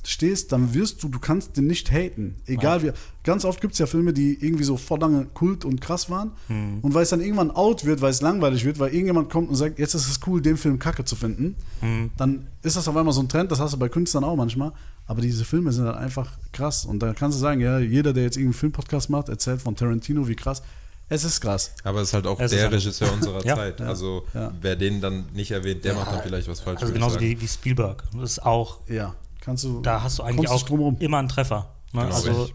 [0.04, 2.36] stehst, dann wirst du, du kannst den nicht haten.
[2.46, 2.90] Egal wie.
[3.24, 6.32] Ganz oft gibt es ja Filme, die irgendwie so voll lange Kult und krass waren.
[6.48, 6.80] Mhm.
[6.82, 9.54] Und weil es dann irgendwann out wird, weil es langweilig wird, weil irgendjemand kommt und
[9.54, 12.10] sagt, jetzt ist es cool, den Film kacke zu finden, Mhm.
[12.16, 14.72] dann ist das auf einmal so ein Trend, das hast du bei Künstlern auch manchmal.
[15.06, 16.84] Aber diese Filme sind halt einfach krass.
[16.84, 20.26] Und da kannst du sagen, ja, jeder, der jetzt irgendeinen Filmpodcast macht, erzählt von Tarantino,
[20.26, 20.62] wie krass.
[21.08, 21.72] Es ist krass.
[21.84, 23.54] Aber es ist halt auch Es der halt- Regisseur unserer Ja.
[23.56, 23.80] Zeit.
[23.82, 24.50] Also ja.
[24.62, 26.80] wer den dann nicht erwähnt, der macht dann vielleicht was falsch.
[26.80, 28.02] also genauso wie, wie Spielberg.
[28.18, 29.80] Das ist auch, Ja, kannst du.
[29.82, 30.96] da hast du eigentlich auch du drum rum.
[31.00, 31.74] immer einen Treffer.
[31.92, 32.00] Ne?
[32.04, 32.48] Genau, also.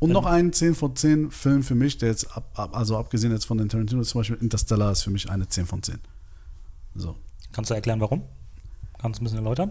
[0.00, 3.32] Und noch ein 10 von 10 Film für mich, der jetzt, ab, ab, also abgesehen
[3.32, 5.98] jetzt von den Tarantino, zum Beispiel Interstellar ist für mich eine 10 von 10.
[6.94, 7.16] So.
[7.52, 8.22] kannst du erklären, warum?
[8.98, 9.70] Kannst du ein bisschen erläutern?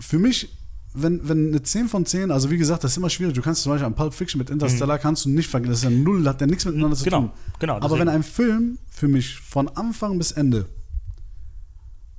[0.00, 0.48] Für mich,
[0.94, 3.34] wenn, wenn eine 10 von 10, also wie gesagt, das ist immer schwierig.
[3.34, 5.72] Du kannst zum Beispiel an Pulp Fiction mit Interstellar kannst du nicht vergleichen.
[5.72, 7.30] Das ist ja null, hat ja nichts miteinander zu Genau, tun.
[7.58, 10.66] genau, Aber wenn ein Film für mich von Anfang bis Ende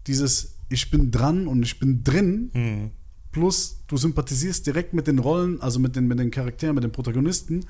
[0.06, 2.92] dieses Ich bin dran und ich bin drin, Hm.
[3.38, 6.92] Plus du sympathisierst direkt mit den Rollen, also mit den, mit den Charakteren, mit den
[6.92, 7.66] Protagonisten.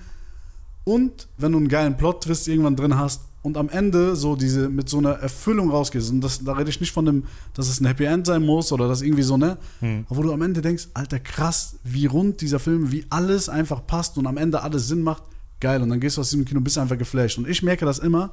[0.86, 4.88] Und wenn du einen geilen Plot-Twist irgendwann drin hast und am Ende so diese mit
[4.88, 7.86] so einer Erfüllung rausgehst, und das, da rede ich nicht von dem, dass es ein
[7.86, 9.58] Happy End sein muss oder das irgendwie so, ne?
[10.08, 13.86] Aber wo du am Ende denkst, Alter, krass, wie rund dieser Film, wie alles einfach
[13.86, 15.24] passt und am Ende alles Sinn macht,
[15.60, 15.82] geil.
[15.82, 17.38] Und dann gehst du aus diesem Kino und bist einfach geflasht.
[17.38, 18.32] Und ich merke das immer,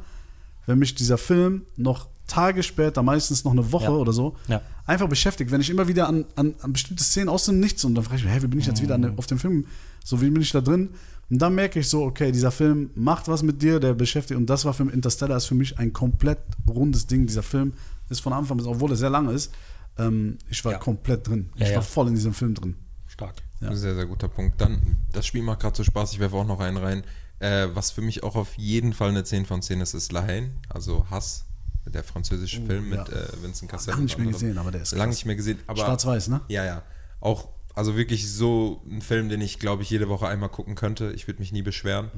[0.66, 3.90] wenn mich dieser Film noch Tage später, meistens noch eine Woche Ja.
[3.90, 4.60] oder so, Ja.
[4.86, 5.50] einfach beschäftigt.
[5.50, 8.18] Wenn ich immer wieder an, an, an bestimmte Szenen aus dem Nichts und dann frage
[8.18, 9.66] ich mich, hä, wie bin ich jetzt wieder an dem, auf dem Film,
[10.04, 10.90] so wie bin ich da drin?
[11.30, 14.38] Und dann merke ich so, okay, dieser Film macht was mit dir, der beschäftigt.
[14.38, 17.26] Und das war für Interstellar ist für mich ein komplett rundes Ding.
[17.26, 17.72] Dieser Film
[18.10, 19.50] ist von Anfang bis, obwohl er sehr lang ist,
[19.98, 20.78] ähm, ich war Ja.
[20.78, 21.50] komplett drin.
[21.56, 22.74] Ich war voll in diesem Film drin.
[23.06, 23.36] Stark.
[23.60, 24.60] Sehr, sehr guter Punkt.
[24.60, 24.78] Dann,
[25.12, 27.04] das Spiel macht gerade so Spaß, ich werfe auch noch einen rein.
[27.38, 30.22] Äh, was für mich auch auf jeden Fall eine 10 von 10 ist, ist La
[30.22, 31.46] Haine, also Hass,
[31.86, 33.18] der französische Film mit Oh, ja.
[33.18, 33.90] äh, Vincent Cassel.
[33.90, 36.40] Lange nicht mehr gesehen, aber der ist Lange nicht mehr gesehen, Schwarz-Weiß, ne?
[36.48, 36.82] Ja, ja.
[37.20, 41.12] Auch, also wirklich so ein Film, den ich, glaube ich, jede Woche einmal gucken könnte.
[41.12, 42.10] Ich würde mich nie beschweren.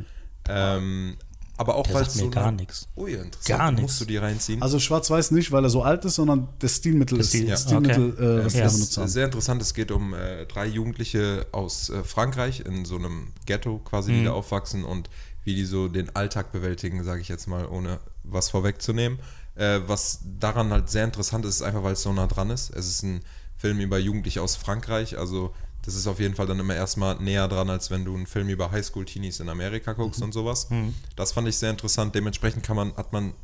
[0.49, 1.17] Ähm,
[1.59, 2.87] aber auch weil sagt mir gar nichts.
[2.97, 3.47] Oh ja, interessant.
[3.59, 3.83] Gar nix.
[3.83, 4.61] Musst du die reinziehen.
[4.61, 7.29] Also schwarz-weiß nicht, weil er so alt ist, sondern das Stilmittel ist.
[7.31, 7.69] Stil- das ja.
[7.69, 8.23] Stilmittel, Okay.
[8.41, 8.59] äh, was Ja.
[8.61, 9.09] wir Es benutzt ist haben.
[9.09, 9.63] sehr interessant.
[9.63, 14.25] Es geht um äh, drei Jugendliche aus äh, Frankreich in so einem Ghetto quasi, die
[14.25, 15.09] da aufwachsen und
[15.47, 19.19] wie die so den Alltag bewältigen, sage ich jetzt mal, ohne was vorwegzunehmen.
[19.55, 22.71] Äh, was daran halt sehr interessant ist, ist einfach, weil es so nah dran ist.
[22.71, 23.23] Es ist ein
[23.57, 27.47] Film über Jugendliche aus Frankreich, also das ist auf jeden Fall dann immer erstmal näher
[27.47, 30.67] dran, als wenn du einen Film über Highschool-Teenies in Amerika guckst und sowas.
[31.15, 32.13] Das fand ich sehr interessant.
[32.13, 33.35] Dementsprechend kann man, hat man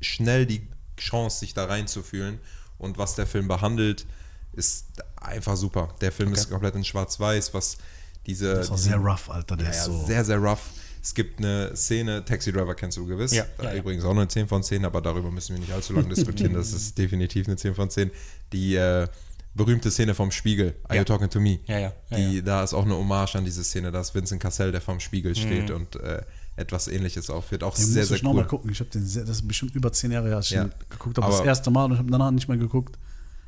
[0.00, 2.40] schnell die Chance, sich da reinzufühlen.
[2.78, 4.06] Und was der Film behandelt,
[4.54, 5.94] ist einfach super.
[6.00, 7.76] Der Film ist komplett in Schwarz-Weiß, was
[8.26, 8.54] diese.
[8.54, 9.58] Das ist auch sehr rough, Alter.
[9.58, 10.06] Der ja, ist so.
[10.06, 10.70] sehr, sehr rough.
[11.02, 13.32] Es gibt eine Szene, Taxi Driver kennst du gewiss.
[13.32, 13.76] Ja, Da ja, ja.
[13.78, 16.52] übrigens auch eine 10 von 10, aber darüber müssen wir nicht allzu lange diskutieren.
[16.54, 18.10] Das ist definitiv eine 10 von 10.
[18.52, 19.06] Die äh,
[19.54, 21.00] berühmte Szene vom Spiegel, Are Ja.
[21.00, 21.58] You Talking to Me?
[21.66, 24.40] Ja, ja, ja, die, Da ist auch eine Hommage an diese Szene, da ist Vincent
[24.42, 25.36] Cassell, der vorm Spiegel Mhm.
[25.36, 26.22] steht und äh,
[26.56, 27.62] etwas ähnliches aufführt.
[27.64, 28.48] Auch Den sehr, muss sehr ich nochmal cool.
[28.48, 28.70] gucken.
[28.70, 30.68] Ich habe den sehr, das ist bestimmt über zehn Jahre her, als ich Ja.
[30.90, 31.26] geguckt habe.
[31.32, 32.98] Das erste Mal und ich habe danach nicht mehr geguckt.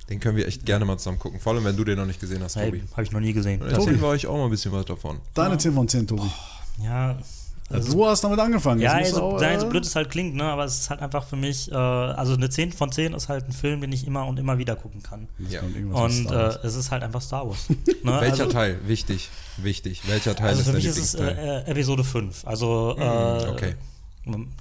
[0.08, 1.38] Den können wir echt gerne mal zusammen gucken.
[1.38, 2.82] Vor allem, wenn du den noch nicht gesehen hast, Hey, Tobi.
[2.92, 3.60] habe ich noch nie gesehen.
[3.60, 5.20] Dann erzählen wir euch auch mal ein bisschen was davon.
[5.34, 6.28] Deine 10 von 10, Tobi.
[6.82, 7.18] Ja,
[7.72, 8.80] also, du hast damit angefangen.
[8.80, 10.90] ja, du also, auch, nein, so äh, blöd es halt klingt, ne, aber es ist
[10.90, 13.92] halt einfach für mich, äh, also eine 10 von 10 ist halt ein Film, den
[13.92, 15.28] ich immer und immer wieder gucken kann.
[15.48, 15.60] Ja.
[15.62, 17.68] Und äh, es ist halt einfach Star Wars.
[17.68, 17.76] ne?
[18.02, 18.78] Welcher also, Teil?
[18.86, 20.02] Wichtig, wichtig.
[20.06, 21.64] Welcher Teil Also ist für mich ist es Lieblingsteil?
[21.66, 22.46] äh, Episode 5.
[22.46, 23.74] Also, äh, okay.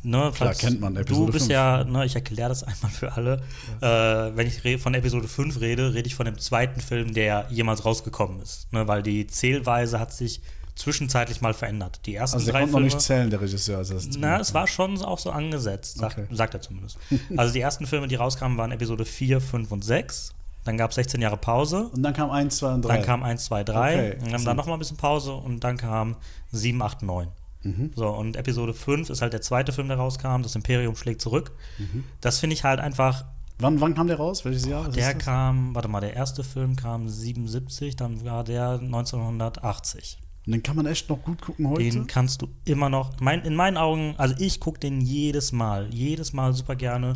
[0.04, 1.54] Ne, falls kennt man Episode Du bist 5.
[1.54, 3.42] ja, ne, ich erkläre das einmal für alle.
[3.80, 7.86] Äh, wenn ich von Episode 5 rede, rede ich von dem zweiten Film, der jemals
[7.86, 8.72] rausgekommen ist.
[8.74, 10.42] Ne, weil die Zählweise hat sich
[10.82, 12.02] zwischenzeitlich mal verändert.
[12.06, 12.86] Die ersten Also der drei konnte noch Filme.
[12.96, 13.78] nicht zählen, der Regisseur.
[13.80, 16.28] Also Na, es war schon auch so angesetzt, sagt, Okay.
[16.32, 16.98] sagt er zumindest.
[17.38, 20.34] Also die ersten Filme, die rauskamen, waren Episode 4, 5 und 6.
[20.64, 21.90] Dann gab es 16 Jahre Pause.
[21.94, 22.98] Und dann kam 1, 2 und 3.
[22.98, 23.94] Dann kam 1, 2, 3.
[24.18, 24.30] Okay.
[24.32, 26.18] Dann, dann nochmal ein bisschen Pause und dann kam
[26.52, 27.28] 7, 8, 9.
[27.64, 27.92] Mhm.
[27.96, 30.42] So, und Episode 5 ist halt der zweite Film, der rauskam.
[30.44, 31.52] Das Imperium schlägt zurück.
[31.80, 32.04] Mhm.
[32.22, 33.26] Das finde ich halt einfach.
[33.60, 34.46] wann, wann kam der raus?
[34.46, 34.88] Welches Jahr?
[34.88, 40.20] Was Der kam, warte mal, der erste Film kam 77, dann war der 1980.
[40.46, 41.84] Den kann man echt noch gut gucken heute.
[41.84, 45.88] Den kannst du immer noch, mein, in meinen Augen, also ich gucke den jedes Mal,
[45.94, 47.14] jedes Mal super gerne.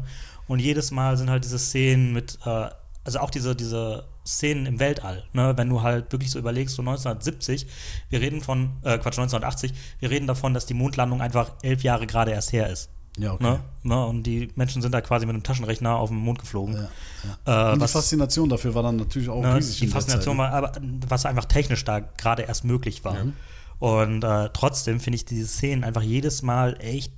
[0.47, 2.69] Und jedes Mal sind halt diese Szenen mit, äh,
[3.03, 5.53] also auch diese, diese Szenen im Weltall, ne?
[5.55, 7.67] wenn du halt wirklich so überlegst, so 1970,
[8.09, 12.07] wir reden von, äh, Quatsch, 1980, wir reden davon, dass die Mondlandung einfach elf Jahre
[12.07, 12.89] gerade erst her ist.
[13.17, 13.43] Ja, okay.
[13.43, 13.59] Ne?
[13.83, 14.05] Ne?
[14.05, 16.75] Und die Menschen sind da quasi mit einem Taschenrechner auf den Mond geflogen.
[16.75, 16.89] Ja,
[17.45, 17.69] ja.
[17.69, 19.79] Äh, Und die was- Faszination dafür war dann natürlich auch Ne, riesig.
[19.79, 20.43] die Faszination ne?
[20.43, 20.71] war, aber
[21.07, 23.17] was einfach technisch da gerade erst möglich war.
[23.79, 27.11] Und äh, trotzdem finde ich diese Szenen einfach jedes Mal echt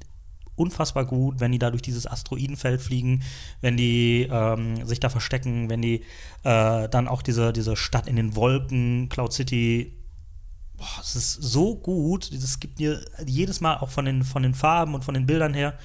[0.56, 3.22] unfassbar gut, wenn die da durch dieses Asteroidenfeld fliegen,
[3.62, 6.02] wenn die ähm, sich da verstecken, wenn die
[6.44, 9.94] äh, dann auch diese, diese Stadt in den Wolken, Cloud City,
[10.78, 12.32] boah, es ist so gut.
[12.32, 15.54] Es gibt mir jedes Mal auch von den, von den Farben und von den Bildern
[15.54, 15.78] her,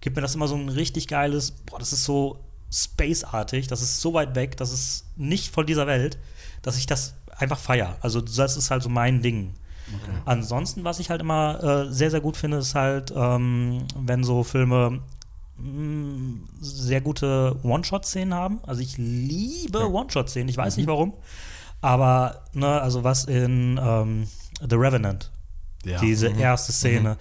[0.00, 2.40] gibt mir das immer so ein richtig geiles, boah, das ist so
[2.72, 6.18] Space-artig, das ist so weit weg, das ist nicht von dieser Welt,
[6.62, 7.96] dass ich das einfach feier.
[8.00, 9.54] Also das ist halt so mein Ding.
[10.24, 14.44] Ansonsten, was ich halt immer äh, sehr, sehr gut finde, ist halt, ähm, wenn so
[14.44, 15.00] Filme
[15.56, 18.60] mh, sehr gute One-Shot-Szenen haben.
[18.64, 21.14] Also ich liebe One-Shot-Szenen, ich weiß nicht warum.
[21.80, 24.28] Aber, ne, also was in ähm,
[24.68, 25.30] The Revenant,
[25.84, 26.00] Ja.
[26.00, 27.16] diese erste Szene.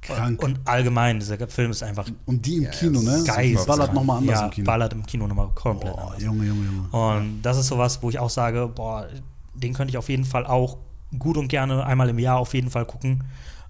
[0.00, 0.42] Krank.
[0.42, 3.22] Und allgemein, dieser Film ist einfach Und die im Ja, Kino, ne?
[3.26, 3.58] geil.
[3.66, 4.64] Ballert nochmal anders ja, im Kino.
[4.66, 6.22] ballert im Kino nochmal komplett Boah, anders.
[6.22, 6.88] Junge, Junge, Junge.
[6.90, 9.06] Und das ist sowas, wo ich auch sage, boah,
[9.54, 10.78] den könnte ich auf jeden Fall auch
[11.18, 13.24] gut und gerne einmal im Jahr auf jeden Fall gucken.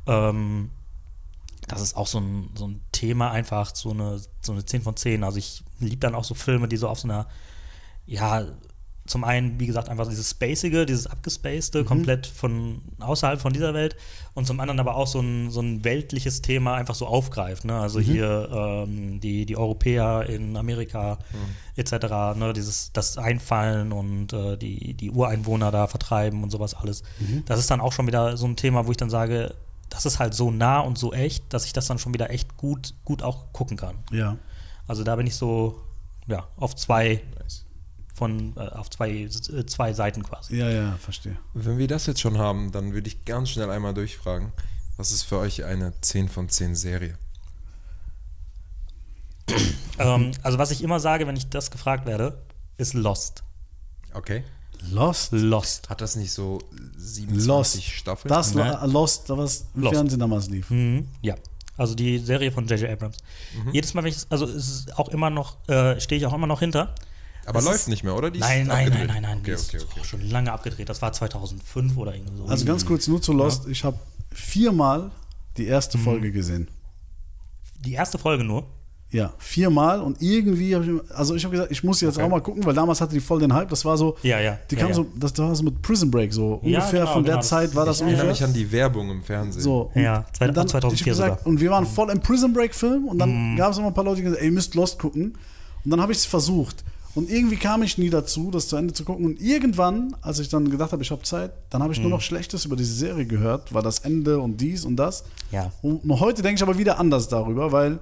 [0.07, 0.71] Ähm,
[1.67, 4.97] das ist auch so ein, so ein Thema, einfach so eine, so eine 10 von
[4.97, 5.25] 10.
[5.25, 7.27] Also ich liebe dann auch so Filme, die so auf so einer,
[8.07, 8.43] ja,
[9.09, 13.97] zum einen, wie gesagt, einfach dieses Spacige, dieses Abgespacede, komplett von außerhalb von dieser Welt
[14.35, 17.65] und zum anderen aber auch so ein, so ein weltliches Thema einfach so aufgreift.
[17.65, 17.79] Ne?
[17.79, 21.19] Also hier ähm, die, die Europäer in Amerika
[21.77, 21.93] etc.,
[22.37, 22.53] ne?
[22.55, 27.03] dieses, das Einfallen und äh, die, die Ureinwohner da vertreiben und sowas alles.
[27.47, 29.55] Das ist dann auch schon wieder so ein Thema, wo ich dann sage,
[29.89, 32.57] das ist halt so nah und so echt, dass ich das dann schon wieder echt
[32.57, 33.97] gut, gut auch gucken kann.
[34.13, 34.37] Ja.
[34.87, 35.81] Also da bin ich so,
[36.27, 37.23] ja, auf zwei
[38.19, 39.29] von, äh, auf zwei, äh,
[39.67, 40.57] zwei Seiten quasi.
[40.57, 41.37] Ja, ja, verstehe.
[41.55, 44.53] Wenn wir das jetzt schon haben, dann würde ich ganz schnell einmal durchfragen.
[44.97, 47.17] Was ist für euch eine 10 von 10 Serie?
[49.99, 52.43] Ähm, also was ich immer sage, wenn ich das gefragt werde,
[52.77, 53.43] ist Lost.
[54.13, 54.45] Okay.
[54.91, 55.33] Lost?
[55.33, 55.89] Lost.
[55.89, 56.59] Hat das nicht so
[56.97, 57.83] 27 Lost.
[57.85, 58.29] Staffeln?
[58.29, 58.61] Das Ne?
[58.63, 59.95] war Lost, da was im Lost.
[59.95, 60.71] Fernsehen damals lief.
[60.71, 61.35] Mhm, ja.
[61.77, 62.91] Also die Serie von J.J.
[62.91, 63.17] Abrams.
[63.73, 66.47] Jedes Mal, wenn ich, also es ist auch immer noch, äh, stehe ich auch immer
[66.49, 66.95] noch hinter.
[67.49, 68.31] Aber es läuft nicht mehr, oder?
[68.31, 69.39] Die Nein, nein, nein, nein, nein.
[69.45, 70.01] die Okay, ist okay, okay.
[70.01, 70.89] auch schon lange abgedreht.
[70.89, 72.45] Das war 2005 oder irgendwie so.
[72.47, 73.67] Also ganz kurz nur zu Lost.
[73.69, 73.99] Ich habe
[74.33, 75.11] viermal
[75.57, 76.03] die erste Mhm.
[76.03, 76.69] Folge gesehen.
[77.81, 78.65] die erste Folge nur.
[79.11, 82.27] Ja, viermal und irgendwie habe ich, also ich habe gesagt, ich muss jetzt Okay.
[82.27, 83.71] auch mal gucken, weil damals hatte die voll den Hype.
[83.71, 84.59] Das war so, Ja, ja.
[84.71, 84.95] die ja, kam ja.
[84.97, 87.75] so, das war so mit Prison Break so Ja, ungefähr genau, von der genau, Zeit
[87.75, 89.63] war das ich Ich erinnere mich an die Werbung im Fernsehen.
[89.63, 91.47] So, Ja, und dann, 2004 ich hab gesagt, sogar.
[91.47, 93.57] Und wir waren voll im Prison Break Film und dann Mhm.
[93.57, 95.39] gab es immer ein paar Leute, die gesagt ey, ihr müsst Lost gucken.
[95.85, 96.85] Und dann habe ich es versucht.
[97.19, 99.25] Und irgendwie kam ich nie dazu, das zu Ende zu gucken.
[99.27, 102.05] Und irgendwann, als ich dann gedacht habe, ich habe Zeit, dann habe ich Mhm.
[102.05, 105.25] nur noch Schlechtes über diese Serie gehört, war das Ende und dies und das.
[105.51, 105.73] Ja.
[105.83, 107.99] Und heute denke ich aber wieder anders darüber, weil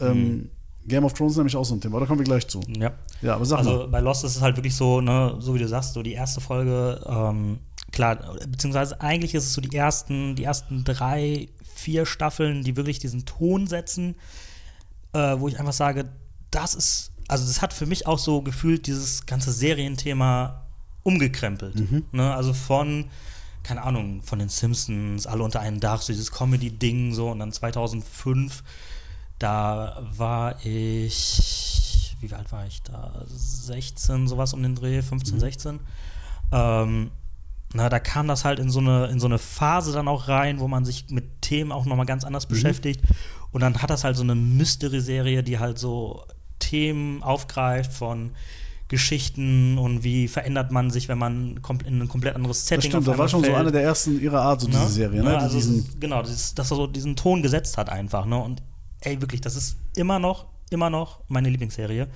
[0.00, 0.50] ähm, Mhm.
[0.86, 2.00] Game of Thrones ist nämlich auch so ein Thema.
[2.00, 2.60] Da kommen wir gleich zu.
[2.78, 2.90] Ja.
[3.22, 3.88] Ja, aber sag Also mal.
[3.88, 6.40] bei Lost ist es halt wirklich so, ne, so wie du sagst, so die erste
[6.40, 7.58] Folge ähm,
[7.92, 8.16] klar,
[8.48, 13.26] beziehungsweise eigentlich ist es so die ersten, die ersten drei, vier Staffeln, die wirklich diesen
[13.26, 14.16] Ton setzen,
[15.12, 16.06] äh, wo ich einfach sage,
[16.50, 20.66] das ist, also das hat für mich auch so gefühlt dieses ganze Serienthema
[21.04, 21.76] umgekrempelt.
[21.76, 22.04] Mhm.
[22.12, 22.34] Ne?
[22.34, 23.06] Also von,
[23.62, 27.52] keine Ahnung, von den Simpsons, alle unter einem Dach, so dieses Comedy-Ding so und dann
[27.52, 28.64] 2005,
[29.38, 33.24] da war ich, wie alt war ich da?
[33.26, 35.40] 16, sowas um den Dreh, 15, Mhm.
[35.40, 35.80] 16.
[36.52, 37.10] Ähm,
[37.72, 40.58] na, da kam das halt in so, eine, in so eine Phase dann auch rein,
[40.58, 43.02] wo man sich mit Themen auch nochmal ganz anders beschäftigt.
[43.52, 46.24] Und dann hat das halt so eine Mystery-Serie, die halt so
[46.70, 48.30] Themen aufgreift von
[48.88, 53.08] Geschichten und wie verändert man sich, wenn man in ein komplett anderes Das Setting stimmt,
[53.08, 53.56] auf das war einmal schon so fällt.
[53.56, 54.88] eine der ersten ihrer Art, so diese Ne?
[54.88, 55.32] Serie, ne?
[55.32, 58.36] Ja, also diesen, genau, dass er so diesen Ton gesetzt hat einfach, ne?
[58.36, 58.62] Und
[59.00, 62.08] ey, wirklich, das ist immer noch, immer noch meine Lieblingsserie.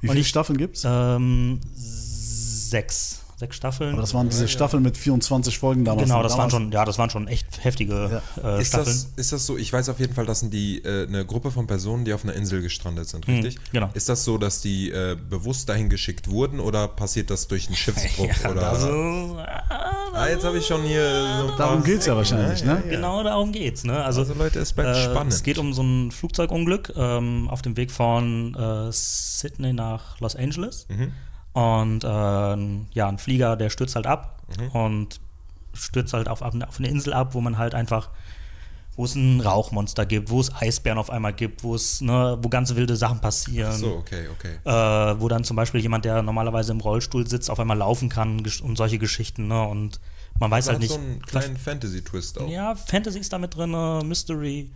[0.00, 0.82] wie und viele ich, Staffeln gibt's?
[0.86, 3.21] ähm, sechs.
[3.42, 3.92] Sechs Staffeln.
[3.94, 6.04] Aber das waren diese Staffeln mit 24 Folgen damals.
[6.08, 8.86] genau, das waren Damals- schon, ja, das waren schon echt heftige äh, Ist Staffeln.
[8.86, 9.56] das, ist das so?
[9.58, 12.22] Ich weiß auf jeden Fall, das sind die äh, eine Gruppe von Personen, die auf
[12.22, 13.58] einer Insel gestrandet sind, richtig?
[13.72, 13.90] genau.
[13.94, 17.74] Ist das so, dass die äh, bewusst dahin geschickt wurden oder passiert das durch einen
[17.74, 18.28] Schiffsbruch?
[18.44, 18.68] ja, oder?
[18.70, 19.38] also,
[20.12, 21.02] ah, jetzt habe ich schon hier.
[21.02, 22.80] So ein Darum paar geht's ja wahrscheinlich, ne?
[22.88, 24.04] genau darum geht's, ne?
[24.04, 25.32] Also, Also Leute, es bleibt äh, spannend.
[25.32, 30.36] Es geht um so ein Flugzeugunglück ähm, auf dem Weg von äh, Sydney nach Los
[30.36, 30.86] Angeles.
[30.88, 31.10] Mhm.
[31.52, 34.68] Und äh, ja, ein Flieger, der stürzt halt ab Mhm.
[34.70, 35.20] und
[35.74, 38.10] stürzt halt auf, auf eine Insel ab, wo man halt einfach,
[38.96, 42.48] wo es ein Rauchmonster gibt, wo es Eisbären auf einmal gibt, wo es, ne, wo
[42.50, 43.72] ganz wilde Sachen passieren.
[43.72, 44.56] so, okay, okay.
[44.64, 48.44] Äh, wo dann zum Beispiel jemand, der normalerweise im Rollstuhl sitzt, auf einmal laufen kann
[48.62, 49.62] und solche Geschichten, ne?
[49.66, 49.98] Und
[50.38, 50.90] man weiß halt nicht.
[50.90, 52.48] so einen kleinen Fantasy-Twist auch.
[52.50, 53.70] ja, Fantasy ist da mit drin,
[54.06, 54.70] Mystery.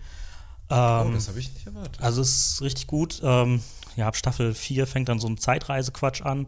[0.71, 2.01] oh, Ähm, das habe ich nicht erwartet.
[2.01, 3.21] also es ist richtig gut.
[3.23, 3.61] Ähm,
[3.97, 6.47] ja, ab Staffel 4 fängt dann so ein Zeitreisequatsch an.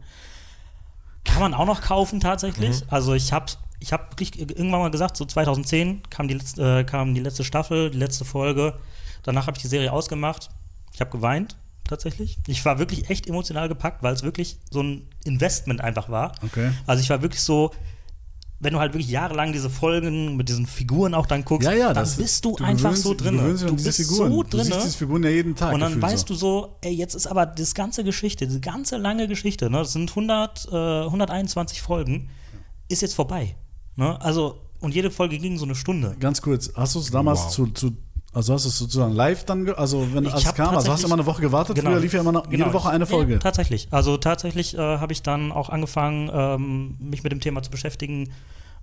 [1.24, 2.82] Kann man auch noch kaufen tatsächlich.
[2.88, 3.46] Also ich habe
[3.80, 7.44] ich hab wirklich irgendwann mal gesagt, so 2010 kam die, letzte, äh, kam die letzte
[7.44, 8.78] Staffel, die letzte Folge.
[9.22, 10.50] Danach habe ich die Serie ausgemacht.
[10.92, 12.38] Ich habe geweint tatsächlich.
[12.46, 16.32] Ich war wirklich echt emotional gepackt, weil es wirklich so ein Investment einfach war.
[16.42, 16.72] Okay.
[16.86, 17.72] Also ich war wirklich so,
[18.60, 21.86] wenn du halt wirklich jahrelang diese Folgen mit diesen Figuren auch dann guckst, Ja, ja,
[21.92, 23.36] dann das bist du, einfach gewöhnst- so drin.
[23.38, 24.30] Du diese bist Figuren.
[24.32, 24.64] so du drin.
[24.64, 25.74] siehst diese Figuren ja jeden Tag.
[25.74, 26.34] Und dann weißt so.
[26.34, 29.92] du so, ey, jetzt ist aber das ganze Geschichte, diese ganze lange Geschichte, ne, das
[29.92, 32.30] sind 100, äh, 121 Folgen,
[32.88, 33.54] ist jetzt vorbei.
[33.96, 34.20] Ne?
[34.20, 36.16] Also, und jede Folge ging so eine Stunde.
[36.20, 37.50] Ganz kurz, hast du es damals Wow.
[37.50, 37.96] zu, zu,
[38.32, 41.16] also hast du es sozusagen live dann, also wenn es kam, also hast du immer
[41.16, 41.76] eine Woche gewartet?
[41.76, 41.90] Genau.
[41.90, 42.72] Früher lief ja immer noch, jede Genau.
[42.72, 43.34] Woche eine Folge.
[43.34, 43.88] Ja, tatsächlich.
[43.90, 48.30] Also tatsächlich äh, habe ich dann auch angefangen, ähm, mich mit dem Thema zu beschäftigen,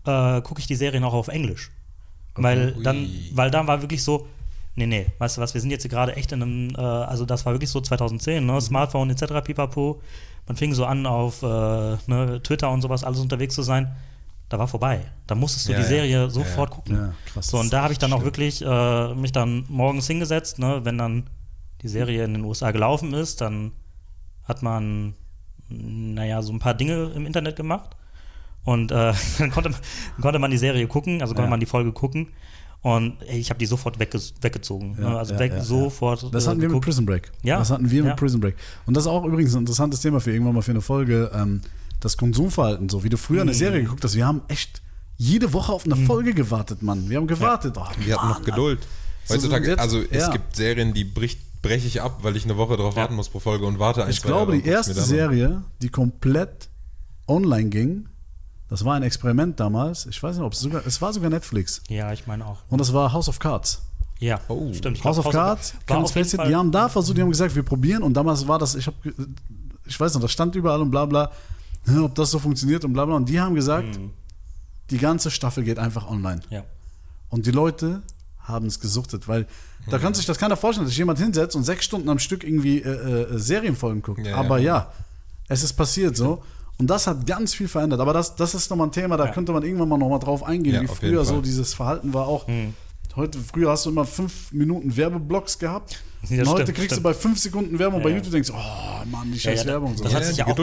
[0.05, 1.71] äh, gucke ich die Serien auch auf Englisch.
[2.35, 2.83] Weil Ui.
[2.83, 4.27] dann, weil dann war wirklich so,
[4.75, 7.25] nee, nee, weißt du was, wir sind jetzt hier gerade echt in einem, äh, also
[7.25, 8.51] das war wirklich so 2010, Mhm.
[8.51, 10.01] ne, Smartphone etc., pipapo.
[10.47, 11.45] Man fing so an, auf äh,
[12.07, 13.95] ne, Twitter und sowas alles unterwegs zu sein.
[14.49, 15.01] Da war vorbei.
[15.27, 15.85] Da musstest du Ja, die.
[15.85, 16.75] Serie Ja, sofort ja.
[16.75, 16.95] gucken.
[16.95, 17.47] Ja, krass.
[17.47, 20.97] So, und da habe ich dann auch wirklich äh, mich dann morgens hingesetzt, ne, wenn
[20.97, 21.29] dann
[21.81, 23.71] die Serie in den USA gelaufen ist, dann
[24.43, 25.15] hat man,
[25.67, 27.95] naja, so ein paar Dinge im Internet gemacht.
[28.63, 29.79] Und äh, dann konnte man,
[30.21, 32.27] konnte man die Serie gucken, also konnte man die Folge gucken.
[32.81, 34.95] Und ey, ich habe die sofort wegge weggezogen.
[34.99, 35.17] Ja, ne?
[35.17, 36.31] Also ja, weg, ja, sofort.
[36.31, 36.81] Das äh, hatten wir mit.
[36.81, 37.31] Prison Break.
[37.41, 38.15] Ja, Das hatten wir mit.
[38.15, 38.55] Prison Break.
[38.85, 41.31] Und das ist auch übrigens ein interessantes Thema für irgendwann mal für eine Folge.
[41.33, 41.61] Ähm,
[42.05, 43.55] das Konsumverhalten, so wie du früher eine Mhm.
[43.55, 44.15] Serie geguckt hast.
[44.15, 44.81] Wir haben echt
[45.17, 47.09] jede Woche auf eine Folge gewartet, Mann.
[47.09, 47.75] Wir haben gewartet.
[47.77, 48.79] Oh, Wir hatten noch Geduld.
[49.29, 50.31] Heutzutage, jetzt- also es ja.
[50.31, 53.39] gibt Serien, die bricht, breche ich ab, weil ich eine Woche drauf warten muss pro
[53.39, 54.93] Folge und warte ein, Ich zwei glaube, Jahre die erste.
[55.01, 56.69] Serie, die komplett
[57.27, 58.07] online ging,
[58.69, 60.05] das war ein Experiment damals.
[60.05, 61.81] Ich weiß nicht, ob es sogar, es war sogar Netflix.
[61.87, 62.59] Ja, ich meine auch.
[62.69, 63.81] Und das war House of Cards.
[64.19, 64.71] Ja, Oh.
[64.73, 65.03] stimmt.
[65.03, 68.13] House of Cards, Kevin Spacey, die haben da versucht, die haben gesagt, wir probieren und
[68.13, 68.95] damals war das, ich habe,
[69.85, 71.31] ich weiß noch, das stand überall und bla bla, ja,
[72.03, 74.11] ob das so funktioniert und bla bla und die haben gesagt, Mhm.
[74.89, 76.41] die ganze Staffel geht einfach online.
[76.49, 76.63] Ja.
[77.29, 78.01] Und die Leute
[78.39, 79.47] haben es gesuchtet, weil
[79.89, 82.43] da kann sich das keiner vorstellen, dass sich jemand hinsetzt und sechs Stunden am Stück
[82.43, 84.25] irgendwie äh, äh, Serienfolgen guckt.
[84.25, 84.65] Ja, Aber ja.
[84.77, 84.91] ja,
[85.47, 86.43] es ist passiert so.
[86.77, 87.99] Und das hat ganz viel verändert.
[88.01, 90.81] Aber das, das ist nochmal ein Thema, da könnte man irgendwann mal nochmal drauf eingehen,
[90.83, 92.47] wie früher so dieses Verhalten war auch.
[92.47, 92.73] Hm.
[93.15, 96.03] Heute, früher hast du immer fünf Minuten Werbeblocks gehabt.
[96.29, 96.99] Ja, und heute stimmt, kriegst stimmt.
[96.99, 98.17] du bei fünf Sekunden Werbung bei Ja, ja.
[98.17, 99.95] YouTube denkst, oh Mann, die scheiß Werbung.
[99.97, 100.03] So.
[100.03, 100.55] Das, hat sich ja auch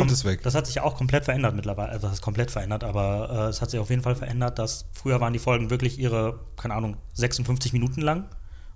[0.42, 1.90] das hat sich auch komplett verändert mittlerweile.
[1.90, 4.86] Also das ist komplett verändert, aber äh, es hat sich auf jeden Fall verändert, dass
[4.92, 8.24] früher waren die Folgen wirklich ihre, keine Ahnung, 56 Minuten lang.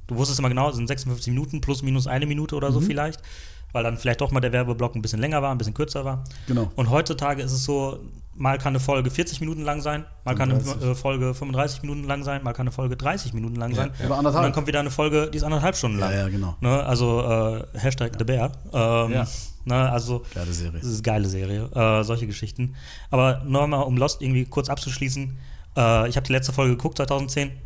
[0.06, 2.74] Du wusstest immer genau, es sind 56 Minuten plus minus eine Minute oder Mhm.
[2.74, 3.20] so vielleicht,
[3.72, 6.24] weil dann vielleicht doch mal der Werbeblock ein bisschen länger war, ein bisschen kürzer war.
[6.46, 6.70] Genau.
[6.76, 7.98] Und heutzutage ist es so,
[8.36, 10.90] mal kann eine Folge 40 Minuten lang sein, mal kann eine 35.
[10.90, 13.90] äh, Folge 35 Minuten lang sein, mal kann eine Folge 30 Minuten lang Ja, sein.
[14.08, 14.14] ja.
[14.14, 16.12] Und dann kommt wieder eine Folge, die ist anderthalb Stunden lang.
[16.12, 16.56] Ja, ja, genau.
[16.60, 16.84] Ne?
[16.84, 17.22] Also
[17.74, 18.52] äh, Hashtag The Bear.
[18.72, 19.26] Ähm, Ja.
[19.64, 19.90] ne?
[19.90, 20.80] Also Geile Serie.
[20.80, 22.74] das ist eine geile Serie, äh, solche Geschichten.
[23.10, 25.38] Aber nochmal, um Lost irgendwie kurz abzuschließen,
[25.76, 27.56] Äh, ich habe die letzte Folge geguckt, 2010, und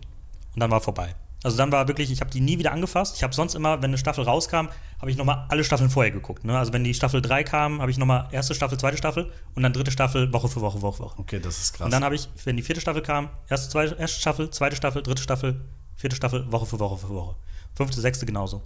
[0.61, 1.14] dann war vorbei.
[1.43, 3.16] Also dann war wirklich, ich habe die nie wieder angefasst.
[3.16, 4.68] Ich habe sonst immer, wenn eine Staffel rauskam,
[5.01, 6.45] habe ich nochmal alle Staffeln vorher geguckt.
[6.45, 6.59] Ne?
[6.59, 9.72] Also wenn die Staffel 3 kam, habe ich nochmal erste Staffel, zweite Staffel und dann
[9.72, 11.18] dritte Staffel, Woche für Woche, Woche für Woche.
[11.18, 11.86] Okay, das ist krass.
[11.86, 15.03] Und dann habe ich, wenn die vierte Staffel kam, erste, zweite, erste Staffel, zweite Staffel,
[15.03, 15.61] dritte Staffel,
[15.97, 17.36] vierte Staffel, Woche für Woche für Woche.
[17.74, 18.62] Fünfte, sechste genauso.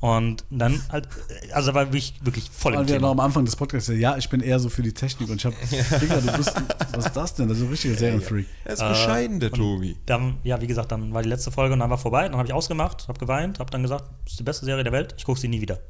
[0.00, 1.08] Und dann halt,
[1.52, 3.10] also da war wirklich, wirklich voll im Weil wir noch Thema.
[3.10, 5.56] am Anfang des Podcasts ja, ich bin eher so für die Technik und ich habe,
[6.00, 6.54] Digga, du bist,
[6.92, 7.48] was ist das denn?
[7.48, 8.46] Das ist ein richtiger Serienfreak.
[8.64, 9.96] Er ist bescheiden, der Tobi.
[10.06, 12.28] Dann, ja, wie gesagt, dann war die letzte Folge und dann war vorbei.
[12.28, 14.92] Dann habe ich ausgemacht, habe geweint, habe dann gesagt, das ist die beste Serie der
[14.92, 15.80] Welt, ich gucke sie nie wieder.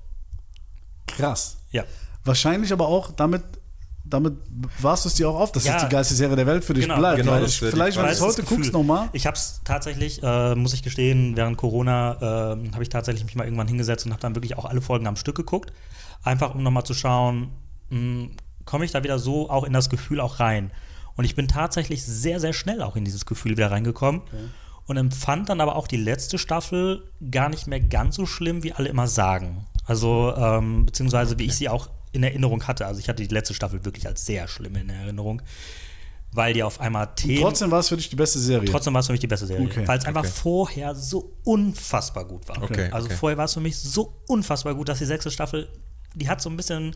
[1.07, 1.59] Krass.
[1.71, 1.85] Ja.
[2.25, 3.43] Wahrscheinlich aber auch damit,
[4.11, 4.35] damit
[4.81, 5.77] warst du es dir auch auf, dass Ja.
[5.77, 7.19] es die geilste Serie der Welt für dich Genau, bleibt.
[7.23, 9.09] genau, ich, vielleicht, wenn du es heute guckst nochmal.
[9.13, 12.13] Ich habe es tatsächlich, äh, muss ich gestehen, während Corona
[12.55, 15.07] äh, habe ich tatsächlich mich mal irgendwann hingesetzt und habe dann wirklich auch alle Folgen
[15.07, 15.73] am Stück geguckt.
[16.23, 17.51] Einfach um nochmal zu schauen,
[18.65, 20.71] komme ich da wieder so auch in das Gefühl auch rein.
[21.17, 24.23] Und ich bin tatsächlich sehr, sehr schnell auch in dieses Gefühl wieder reingekommen.
[24.87, 28.73] Und empfand dann aber auch die letzte Staffel gar nicht mehr ganz so schlimm, wie
[28.73, 29.67] alle immer sagen.
[29.85, 32.87] Also, ähm, beziehungsweise wie ich sie auch in Erinnerung hatte.
[32.87, 35.43] Also ich hatte die letzte Staffel wirklich als sehr schlimm in Erinnerung,
[36.33, 37.41] weil die auf einmal Themen.
[37.41, 38.71] Trotzdem war es für dich die beste Serie.
[38.71, 39.67] Trotzdem war es für mich die beste Serie.
[39.67, 40.33] Okay, weil es einfach okay.
[40.35, 42.63] vorher so unfassbar gut war.
[42.63, 43.17] Okay, also okay.
[43.17, 45.69] vorher war es für mich so unfassbar gut, dass die sechste Staffel,
[46.15, 46.95] die hat so ein bisschen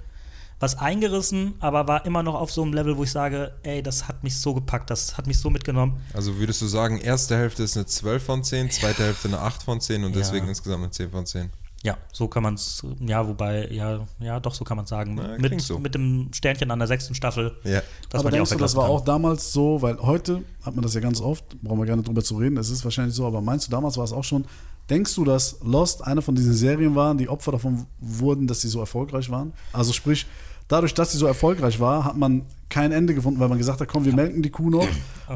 [0.63, 4.07] was eingerissen, aber war immer noch auf so einem Level, wo ich sage, ey, das
[4.07, 6.01] hat mich so gepackt, das hat mich so mitgenommen.
[6.15, 9.65] Also würdest du sagen, erste Hälfte ist eine 12 von 10, zweite Hälfte eine 8
[9.65, 10.19] von 10 und Ja.
[10.19, 11.51] deswegen insgesamt eine 10 von 10.
[11.85, 15.17] Ja, so kann man es, ja, wobei, ja, ja, doch, so kann man sagen.
[15.17, 15.79] Na, mit, so.
[15.81, 17.57] mit dem Sternchen an der sechsten Staffel.
[17.65, 17.83] Ja.
[18.09, 18.93] dass aber denkst du, das war kann.
[18.93, 22.23] auch damals so, weil heute hat man das ja ganz oft, brauchen wir gerne drüber
[22.23, 24.45] zu reden, es ist wahrscheinlich so, aber meinst du, damals war es auch schon,
[24.91, 28.69] denkst du, dass Lost eine von diesen Serien waren, die Opfer davon wurden, dass sie
[28.69, 29.53] so erfolgreich waren?
[29.73, 30.27] Also sprich,
[30.69, 33.89] dadurch, dass sie so erfolgreich war, hat man kein Ende gefunden, weil man gesagt hat,
[33.89, 34.89] komm, wir melken die Kuh noch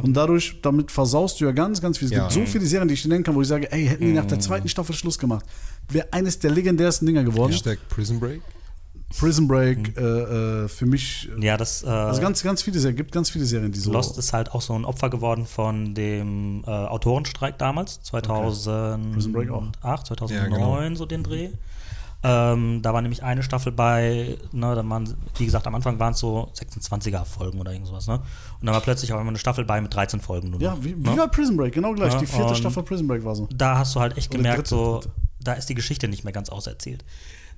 [0.03, 2.07] und dadurch, damit versaust du ja ganz, ganz viel.
[2.07, 2.21] Es Ja.
[2.21, 4.25] gibt so viele Serien, die ich nennen kann, wo ich sage, ey, hätten die nach
[4.25, 5.45] der zweiten Staffel Schluss gemacht,
[5.89, 7.53] wäre eines der legendärsten Dinger geworden.
[7.53, 8.41] Hashtag Prison Break.
[9.19, 10.03] Prison Break, äh,
[10.65, 11.85] äh, für mich, äh, Ja, das.
[11.85, 13.93] Äh, also ganz, ganz viele Serien, gibt ganz viele Serien, die so.
[13.93, 19.33] Lost ist halt auch so ein Opfer geworden von dem äh, Autorenstreik damals, 2008, Prison
[19.33, 19.65] Break auch.
[20.03, 20.95] 2009, Ja, genau.
[20.97, 21.51] so den Dreh.
[22.23, 26.13] Ähm, da war nämlich eine Staffel bei, ne, dann waren, wie gesagt, am Anfang waren
[26.15, 28.15] es so 26er-Folgen oder irgend sowas, ne?
[28.15, 30.61] Und dann war plötzlich auch immer eine Staffel bei mit 13 Folgen nur.
[30.61, 31.13] Ja, wie, ne?
[31.13, 32.15] wie bei Prison Break, genau gleich.
[32.15, 33.49] Ja, die vierte Staffel Prison Break war so.
[33.55, 35.11] da hast du halt echt Oder gemerkt, dritte, so, dritte.
[35.47, 37.05] Da ist die Geschichte nicht mehr ganz auserzählt.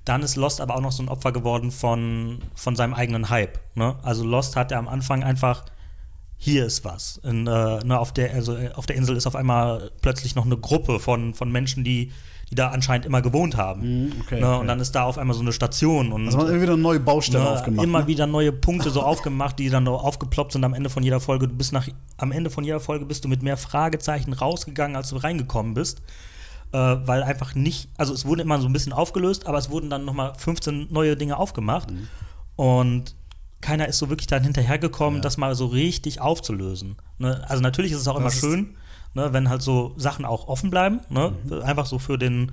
[0.05, 3.59] Dann ist Lost aber auch noch so ein Opfer geworden von, von seinem eigenen Hype.
[3.75, 3.95] Ne?
[4.01, 5.65] Also Lost hatte am Anfang einfach,
[6.37, 7.17] hier ist was.
[7.23, 10.45] In, äh, ne, auf, der, also äh, auf der Insel ist auf einmal plötzlich noch
[10.45, 12.13] eine Gruppe von, von Menschen, die,
[12.49, 13.81] die da anscheinend immer gewohnt haben.
[13.81, 14.47] Mhm, okay, ne?
[14.47, 14.59] okay.
[14.61, 16.13] Und dann ist da auf einmal so eine Station.
[16.13, 17.83] Und, Also man hat immer wieder neue Baustelle ne, aufgemacht.
[17.83, 18.07] immer ne?
[18.07, 21.49] wieder neue Punkte so aufgemacht, die dann so aufgeploppt sind am Ende von jeder Folge.
[21.49, 25.09] Du bist nach, am Ende von jeder Folge bist du mit mehr Fragezeichen rausgegangen, als
[25.09, 26.01] du reingekommen bist.
[26.71, 29.89] Äh, weil einfach nicht, also es wurde immer so ein bisschen aufgelöst, aber es wurden
[29.89, 31.89] dann nochmal 15 neue Dinge aufgemacht.
[31.91, 32.07] Mhm.
[32.55, 33.15] Und
[33.61, 36.95] keiner ist so wirklich dann hinterhergekommen, das mal so richtig aufzulösen.
[37.17, 37.43] Ne?
[37.49, 38.75] Also natürlich ist es auch immer Das ist- schön,
[39.15, 40.99] ne, wenn halt so Sachen auch offen bleiben.
[41.09, 41.33] Ne?
[41.63, 42.51] Einfach so für den,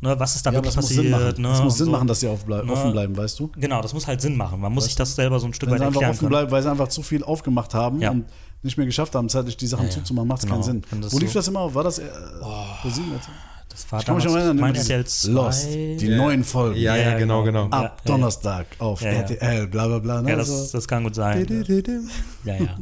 [0.00, 0.54] ne, was ist da Mhm.
[0.54, 1.02] ja, wirklich passiert.
[1.02, 1.34] Sinn machen.
[1.42, 1.48] Ne?
[1.48, 1.92] Das muss Sinn so.
[1.92, 2.72] machen, dass sie aufblei Ne?
[2.72, 3.50] offen bleiben, weißt du?
[3.56, 4.60] Genau, das muss halt Sinn machen.
[4.60, 6.30] Man muss sich das selber so ein Stück Wenn weit sie einfach erklären offen können.
[6.30, 8.10] bleiben, weil sie einfach zu viel aufgemacht haben Ja.
[8.12, 8.24] und
[8.62, 9.94] nicht mehr geschafft haben, zeitlich die Sachen Ja, ja.
[9.96, 10.54] zuzumachen, macht es Genau.
[10.56, 10.82] keinen Sinn.
[11.12, 11.72] Wo lief so- das immer?
[11.74, 12.08] War das äh,
[12.88, 13.28] sieben jetzt?
[13.68, 15.30] Das war Ich damals erinnern, mein immer RTL dieses 2.
[15.32, 16.16] Lost, die Ja.
[16.16, 16.80] neuen Folgen.
[16.80, 17.64] Ja, ja, genau, genau.
[17.64, 19.18] Ja, Ab Donnerstag auf Ja, ja.
[19.20, 20.22] RTL, bla bla bla.
[20.22, 20.30] Ne?
[20.30, 21.46] Ja, das, das kann gut sein.
[22.44, 22.78] Ja, ja.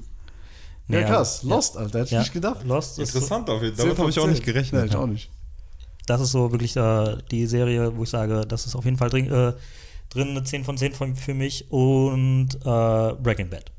[0.89, 1.43] ja, krass.
[1.43, 2.21] Lost, Alter, hätte ich Ja.
[2.21, 2.65] nicht gedacht.
[2.65, 3.85] Lost ist, Interessant auf jeden Fall.
[3.87, 4.85] Damit habe ich auch nicht gerechnet.
[4.85, 5.31] Nee, ich auch nicht.
[6.07, 9.11] das ist so wirklich äh, die Serie, wo ich sage, das ist auf jeden Fall
[9.11, 9.53] drin, äh,
[10.11, 13.71] drin eine 10 von 10 von, für mich und äh, Breaking Bad.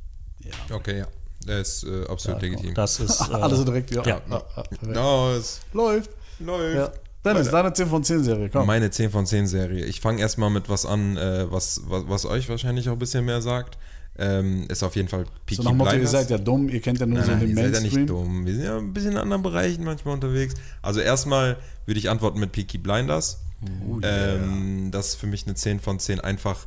[0.72, 1.08] Okay, ja.
[1.48, 2.74] Der ist äh, absolut legitim.
[2.74, 3.22] Das ist.
[3.30, 4.06] Äh, Alle so direkt, ja.
[4.06, 4.22] ja.
[4.30, 4.64] Ah, ah.
[4.82, 6.12] No, es Läuft.
[6.40, 6.76] Läuft.
[6.76, 6.92] Ja.
[7.26, 8.68] Dennis, deine 10 von 10 Serie, komm.
[8.68, 9.86] Meine 10 von 10 Serie.
[9.86, 13.26] Ich fange erstmal mit was an, äh, was, was, was euch wahrscheinlich auch ein bisschen
[13.26, 13.78] mehr sagt.
[14.20, 16.12] Ähm, ist auf jeden Fall Peaky so Motto, ihr Blinders.
[16.12, 18.02] seid ja dumm, ihr kennt ja nur so Nein, den ihr seid ja Mainstream.
[18.02, 18.46] nicht dumm.
[18.46, 20.56] Wir sind ja ein bisschen in anderen Bereichen manchmal unterwegs.
[20.82, 23.42] Also erstmal würde ich antworten mit Peaky Blinders.
[23.88, 24.36] Oh, yeah.
[24.36, 26.66] ähm, das ist für mich eine 10 von 10 einfach,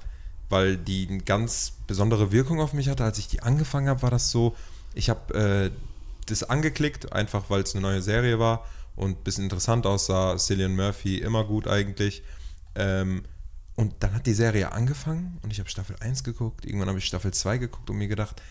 [0.49, 3.03] weil die eine ganz besondere Wirkung auf mich hatte.
[3.03, 4.55] Als ich die angefangen habe, war das so,
[4.95, 5.71] ich habe äh,
[6.27, 8.65] das angeklickt, einfach weil es eine neue Serie war
[8.97, 10.37] und ein bisschen interessant aussah.
[10.37, 12.23] Cillian Murphy immer gut eigentlich.
[12.75, 13.23] Ähm,
[13.77, 16.67] und dann hat die Serie angefangen und ich habe Staffel 1 geguckt.
[16.67, 18.43] Irgendwann habe ich Staffel 2 geguckt und mir gedacht,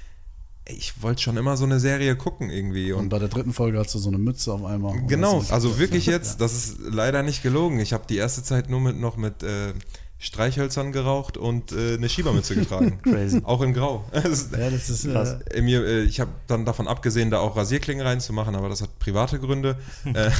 [0.65, 2.91] ey, ich wollte schon immer so eine Serie gucken irgendwie.
[2.93, 4.99] Und Und bei der dritten Folge hast du so eine Mütze auf einmal.
[5.07, 7.79] Genau, also wirklich jetzt, das ist leider nicht gelogen.
[7.79, 9.73] Ich habe die erste Zeit nur mit noch mit äh,
[10.21, 12.99] Streichhölzern geraucht und äh, eine Schiebermütze getragen.
[13.03, 13.41] Crazy.
[13.45, 14.03] Auch in Grau.
[14.11, 15.37] Das- Ja, das ist Krass.
[15.51, 18.99] äh, mir, äh, ich habe dann davon abgesehen, da auch Rasierklingen reinzumachen, aber das hat
[18.99, 19.77] private Gründe.
[20.13, 20.31] Äh,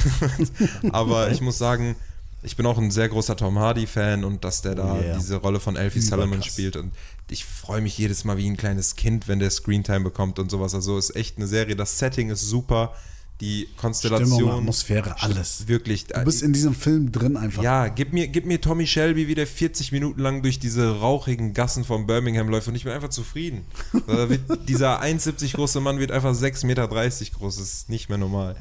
[0.92, 1.96] aber ich muss sagen,
[2.42, 5.16] ich bin auch ein sehr großer Tom Hardy-Fan und dass der da yeah.
[5.16, 6.00] diese Rolle von Elfie.
[6.00, 6.92] Solomon spielt und
[7.30, 10.74] ich freue mich jedes Mal wie ein kleines Kind, wenn der Screentime bekommt und sowas.
[10.74, 11.76] Also ist echt eine Serie.
[11.76, 12.94] Das Setting ist super,
[13.40, 14.38] die Konstellation.
[14.38, 15.66] Stimmung, Atmosphäre, alles.
[15.66, 16.06] Wirklich.
[16.06, 17.62] Du bist in diesem Film drin einfach.
[17.62, 21.54] Ja, gib mir, gib mir Tommy Shelby, wie der 40 Minuten lang durch diese rauchigen
[21.54, 23.64] Gassen von Birmingham läuft und ich bin einfach zufrieden.
[24.68, 28.56] Dieser 1,70 große Mann wird einfach 6,30 Meter groß, das ist nicht mehr normal.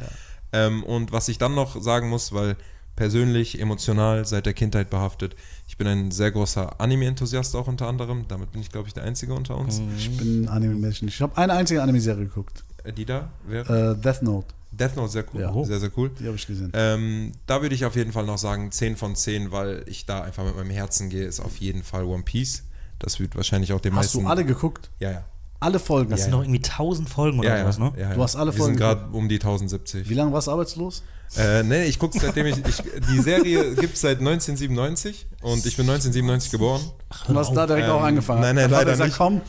[0.52, 2.56] Ähm, und was ich dann noch sagen muss, weil
[2.96, 5.36] persönlich, emotional, seit der Kindheit behaftet,
[5.68, 9.04] ich bin ein sehr großer Anime-Enthusiast auch unter anderem, damit bin ich, glaube ich, der
[9.04, 9.82] Einzige unter uns.
[9.98, 11.08] Ich bin ein Anime-Menschen.
[11.08, 12.64] Ich habe eine einzige Anime-Serie geguckt.
[12.84, 13.98] Äh, Die da wäre?
[13.98, 14.48] Äh, Death Note.
[14.72, 15.41] Death Note, sehr cool.
[15.41, 15.63] Ja.
[15.65, 16.11] Sehr, sehr cool.
[16.20, 16.72] Die habe ich gesehen.
[16.74, 20.22] Ähm, da würde ich auf jeden Fall noch sagen 10 von 10, weil ich da
[20.22, 22.63] einfach mit meinem Herzen gehe, ist auf jeden Fall One Piece.
[22.99, 24.24] Das wird wahrscheinlich auch den Hast meisten.
[24.24, 24.89] du alle geguckt?
[24.99, 25.26] Ja, ja.
[25.61, 26.11] Alle Folgen?
[26.11, 26.38] Das Ja, sind ja.
[26.38, 27.91] noch irgendwie 1000 Folgen oder ja, ja, was, ne?
[27.97, 28.13] ja, ja.
[28.15, 30.07] Du hast alle Wir Folgen sind gerade um die 1070.
[30.09, 31.03] Wie lange warst du arbeitslos?
[31.38, 32.82] Äh, nee, ich gucke seitdem ich, ich.
[33.11, 36.82] Die Serie gibt es seit 1997 und ich bin 1997 geboren.
[37.28, 38.41] Du hast da direkt Ähm, auch angefangen.
[38.41, 39.17] nein, nein, er leider gesagt, nicht.
[39.17, 39.41] Komm,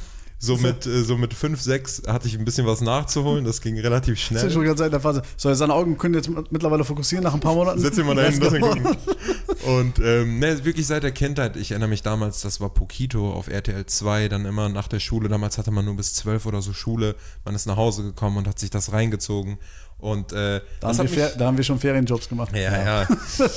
[0.42, 3.44] So mit, äh, so mit 5, 6 hatte ich ein bisschen was nachzuholen.
[3.44, 4.50] Das ging relativ das ist schnell.
[4.50, 5.20] schon ganz in der Phase.
[5.36, 7.78] So, seine Augen können jetzt mittlerweile fokussieren nach ein paar Monaten.
[7.78, 8.96] Setz ihn mal da hin, lass ihn gucken.
[9.66, 13.48] Und ähm, ne, wirklich seit der Kindheit, ich erinnere mich damals, das war Pokito auf
[13.48, 16.72] RTL 2, dann immer nach der Schule, damals hatte man nur bis 12 oder so
[16.72, 19.58] Schule, man ist nach Hause gekommen und hat sich das reingezogen.
[19.98, 22.56] Und äh, Da haben, mich, da haben wir schon Ferienjobs gemacht.
[22.56, 23.08] ja, ja,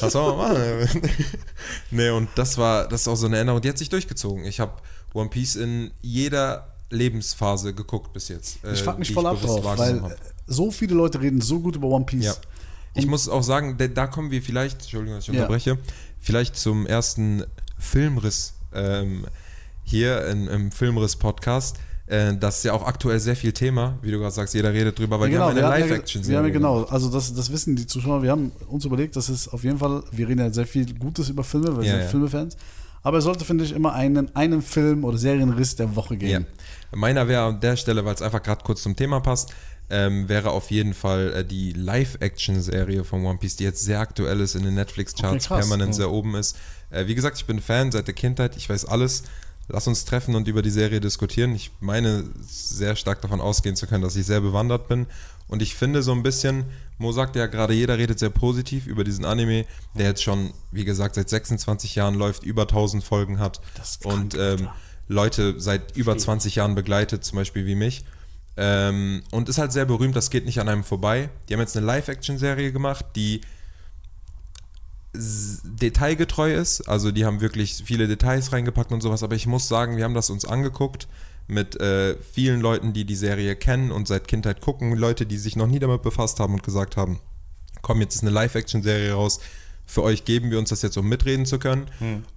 [0.02, 1.02] was soll man machen?
[1.92, 4.44] nee, und das war, das ist auch so eine Erinnerung, die hat sich durchgezogen.
[4.44, 4.74] Ich habe
[5.14, 8.58] One Piece in jeder Lebensphase geguckt bis jetzt.
[8.64, 10.12] Ich äh, fuck mich die voll ab drauf, weil hab.
[10.12, 10.16] äh,
[10.48, 12.26] so viele Leute reden so gut über One Piece.
[12.26, 12.36] Ja.
[12.96, 15.42] Ich muss auch sagen, da, da kommen wir vielleicht, Entschuldigung, dass ich Ja.
[15.42, 15.78] unterbreche,
[16.20, 17.44] vielleicht zum ersten
[17.80, 19.26] Filmriss ähm,
[19.84, 21.78] hier in, im Filmriss-Podcast.
[22.06, 25.00] Äh, das ist ja auch aktuell sehr viel Thema, wie du gerade sagst, jeder redet
[25.00, 27.34] drüber, weil Ja, genau, wir haben eine ja, Live-Action wir haben ja genau, also das,
[27.34, 30.40] das wissen die Zuschauer, wir haben uns überlegt, das ist auf jeden Fall, wir reden
[30.42, 32.08] ja sehr viel Gutes über Filme, weil wir Ja, sind ja.
[32.10, 32.58] Filmefans,
[33.04, 36.40] aber es sollte, finde ich, immer einen, einen Film oder Serienriss der Woche Ja.
[36.96, 39.54] Meiner wäre an der Stelle, weil es einfach gerade kurz zum Thema passt,
[39.90, 44.40] ähm, wäre auf jeden Fall äh, die Live-Action-Serie von One Piece, die jetzt sehr aktuell
[44.40, 45.94] ist, in den Netflix-Charts Okay, permanent Ja.
[45.94, 46.58] sehr oben ist.
[46.90, 49.24] Äh, wie gesagt, ich bin Fan seit der Kindheit, ich weiß alles.
[49.70, 51.56] Lass uns treffen und über die Serie diskutieren.
[51.56, 55.08] Ich meine sehr stark davon ausgehen zu können, dass ich sehr bewandert bin.
[55.48, 56.66] Und ich finde so ein bisschen,
[56.98, 59.66] Mo sagt ja gerade, jeder redet sehr positiv über diesen Anime,
[59.98, 64.06] der jetzt schon, wie gesagt, seit 26 Jahren läuft, über 1000 Folgen hat Das ist
[64.06, 64.76] und krank, ähm, Alter.
[65.08, 68.06] Leute seit über 20 Jahren begleitet, zum Beispiel wie mich.
[68.56, 71.30] Ähm, und ist halt sehr berühmt, das geht nicht an einem vorbei.
[71.48, 73.42] Die haben jetzt eine Live-Action-Serie gemacht, die
[75.16, 76.82] detailgetreu ist.
[76.88, 79.24] Also die haben wirklich viele Details reingepackt und sowas.
[79.24, 81.08] Aber ich muss sagen, wir haben das uns angeguckt
[81.48, 84.96] mit äh, vielen Leuten, die die Serie kennen und seit Kindheit gucken.
[84.96, 87.20] Leute, die sich noch nie damit befasst haben und gesagt haben,
[87.82, 89.40] komm, jetzt ist eine Live-Action-Serie raus.
[89.86, 91.86] Für euch geben wir uns das jetzt, um mitreden zu können.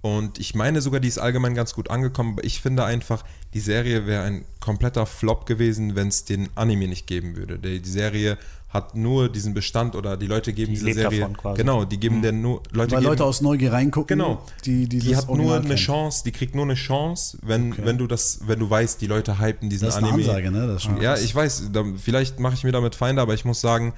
[0.02, 2.32] Und ich meine sogar, die ist allgemein ganz gut angekommen.
[2.34, 3.24] Aber ich finde einfach,
[3.54, 7.58] die Serie wäre ein kompletter Flop gewesen, wenn es den Anime nicht geben würde.
[7.58, 8.36] Die, die Serie
[8.68, 11.20] hat nur diesen Bestand oder die Leute geben Die diese lebt Serie.
[11.20, 11.56] davon quasi.
[11.58, 14.42] Genau, die geben der nur Leute Weil geben, Leute aus Neugier reingucken, Genau.
[14.66, 15.76] die, die, hat nur eine kennen.
[15.76, 17.82] Chance, die kriegt nur eine Chance, wenn, Okay.
[17.84, 20.28] wenn du das, wenn du weißt, die Leute hypen diesen Das ist eine Anime.
[20.28, 20.66] Ansage, ne?
[20.66, 21.22] Das ist schon Ja, krass.
[21.22, 23.94] ich weiß, da, vielleicht mache ich mir damit Feinde, aber ich muss sagen,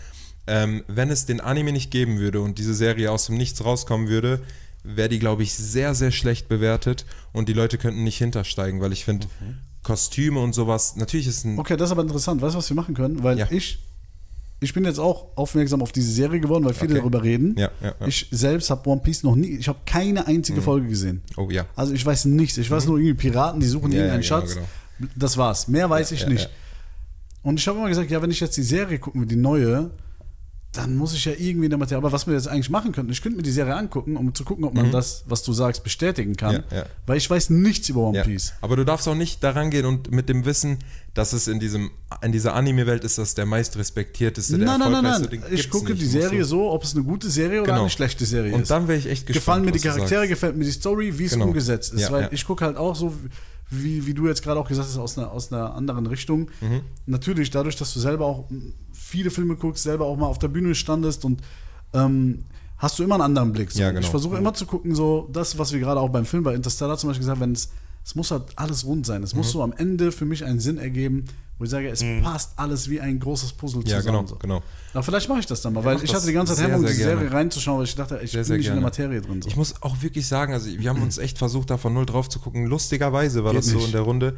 [0.49, 4.09] ähm, wenn es den Anime nicht geben würde und diese Serie aus dem Nichts rauskommen
[4.09, 4.41] würde,
[4.83, 8.93] wäre die, glaube ich, sehr, sehr schlecht bewertet und die Leute könnten nicht hintersteigen, weil
[8.93, 9.27] ich finde,
[9.83, 11.59] Kostüme und sowas, natürlich ist ein.
[11.59, 12.41] Okay, das ist aber interessant.
[12.43, 13.23] Weißt du, was wir machen können?
[13.23, 13.47] Weil Ja.
[13.51, 13.79] ich,
[14.61, 17.01] ich bin jetzt auch aufmerksam auf diese Serie geworden, weil viele Okay.
[17.01, 17.55] darüber reden.
[17.59, 17.95] Ja, ja.
[18.07, 21.23] Ich selbst habe One Piece noch nie, ich habe keine einzige Folge gesehen.
[21.37, 21.67] Oh ja.
[21.77, 22.59] Also ich weiß nichts.
[22.59, 23.97] Ich weiß nur irgendwie Piraten, die suchen Mhm.
[23.97, 24.57] Irgendeinen genau, Schatz.
[25.17, 25.69] Das war's.
[25.69, 26.49] Mehr weiß ich nicht.
[27.43, 29.91] Und ich habe immer gesagt, ja, wenn ich jetzt die Serie gucken will, die neue,
[30.79, 31.93] dann muss ich ja irgendwie damit.
[31.93, 34.45] Aber was wir jetzt eigentlich machen könnten, ich könnte mir die Serie angucken, um zu
[34.45, 36.57] gucken, ob man das, was du sagst, bestätigen kann.
[36.57, 36.63] Mhm.
[36.71, 36.87] Ja, ja.
[37.07, 38.25] Weil ich weiß nichts über One Ja.
[38.25, 38.53] Piece.
[38.61, 40.79] Aber du darfst auch nicht daran gehen und mit dem Wissen,
[41.15, 41.91] dass es in, diesem,
[42.23, 45.43] in dieser Anime-Welt ist, das der meist respektierteste, der Nein, nein, nein, nein.
[45.51, 46.01] Ich gucke nicht.
[46.03, 47.81] die Serie so, ob es eine gute Serie oder Genau.
[47.83, 48.71] eine schlechte Serie Und ist.
[48.71, 49.35] dann wäre ich echt gespannt.
[49.45, 50.31] Gefallen mir die Charaktere, sagst.
[50.31, 51.47] gefällt mir die Story, wie es Genau.
[51.47, 52.13] umgesetzt ist.
[52.13, 53.13] Weil ich gucke halt auch so,
[53.71, 56.51] wie, wie du jetzt gerade auch gesagt hast, aus einer, aus einer anderen Richtung.
[56.61, 56.81] Mhm.
[57.07, 58.49] Natürlich, dadurch, dass du selber auch
[59.09, 61.41] viele Filme guckst, selber auch mal auf der Bühne standest und
[61.95, 62.45] ähm,
[62.77, 63.71] hast du immer einen anderen Blick.
[63.71, 63.81] So.
[63.81, 64.01] Ja, genau.
[64.01, 66.97] Ich versuche immer zu gucken, so das, was wir gerade auch beim Film bei Interstellar
[66.99, 67.71] zum Beispiel gesagt haben, wenn es
[68.05, 69.23] es muss halt alles rund sein.
[69.23, 69.39] Es Mhm.
[69.39, 71.27] muss so am Ende für mich einen Sinn ergeben,
[71.59, 74.19] wo ich sage, es passt alles wie ein großes Puzzle Ja, zusammen.
[74.19, 74.37] genau, so.
[74.37, 74.63] genau.
[74.95, 76.87] Aber vielleicht mache ich das dann mal, weil mach ich hatte die ganze Zeit Hemmung,
[76.87, 77.17] die gerne.
[77.21, 78.87] Serie reinzuschauen, weil ich dachte, ich Sehr, bin sehr nicht in der gerne.
[78.87, 79.43] Materie drin.
[79.43, 79.49] So.
[79.49, 82.31] Ich muss auch wirklich sagen, also wir haben uns echt versucht, da von null drauf
[82.31, 82.65] zu gucken.
[82.65, 83.87] Lustigerweise war Geht das so nicht.
[83.87, 84.37] in der Runde.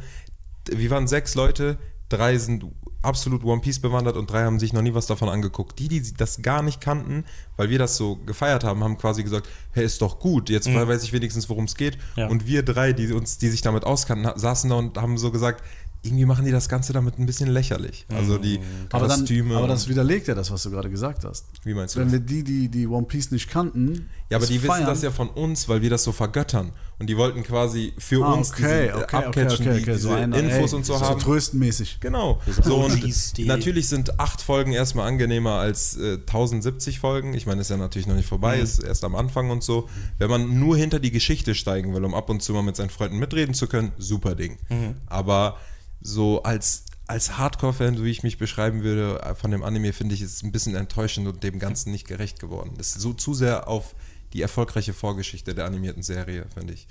[0.69, 1.77] Wir waren sechs Leute,
[2.09, 2.65] drei sind
[3.01, 5.79] absolut One Piece bewandert und drei haben sich noch nie was davon angeguckt.
[5.79, 7.25] Die, die das gar nicht kannten,
[7.57, 11.03] weil wir das so gefeiert haben, haben quasi gesagt, hey, ist doch gut, jetzt weiß
[11.03, 11.97] ich wenigstens, worum es geht.
[12.15, 12.27] Ja.
[12.27, 15.63] Und wir drei, die uns, die sich damit auskannten, saßen da und haben so gesagt,
[16.03, 18.05] irgendwie machen die das Ganze damit ein bisschen lächerlich.
[18.09, 18.59] Also die
[18.91, 19.55] aber, dann, Kostüme.
[19.55, 21.45] aber das widerlegt ja das, was du gerade gesagt hast.
[21.63, 22.13] wie meinst du Wenn das?
[22.13, 25.11] wir die, die, die One Piece nicht kannten, Ja, aber die wissen feiern, das ja
[25.11, 26.71] von uns, weil wir das so vergöttern.
[26.97, 30.09] Und die wollten quasi für Ah, uns okay, diese, okay, okay, abcatchen, okay, okay, so
[30.09, 31.19] diese einer, Infos ey, und so so haben.
[31.19, 31.99] tröstenmäßig.
[31.99, 32.39] Genau.
[32.63, 37.33] So, und natürlich sind acht Folgen erstmal angenehmer als äh, 1070 Folgen.
[37.33, 38.63] Ich meine, ist ja natürlich noch nicht vorbei, Mhm.
[38.63, 39.89] ist erst am Anfang und so.
[40.19, 42.89] Wenn man nur hinter die Geschichte steigen will, um ab und zu mal mit seinen
[42.91, 44.57] Freunden mitreden zu können, super Ding.
[44.69, 44.95] Mhm.
[45.07, 45.57] Aber
[46.01, 50.15] so als, als Hardcore-Fan, so wie ich mich beschreiben würde, äh, von dem Anime, finde
[50.15, 52.71] ich, ist es ein bisschen enttäuschend und dem Ganzen nicht gerecht geworden.
[52.77, 53.95] Das ist so zu sehr auf
[54.33, 56.87] die erfolgreiche Vorgeschichte der animierten Serie, finde ich.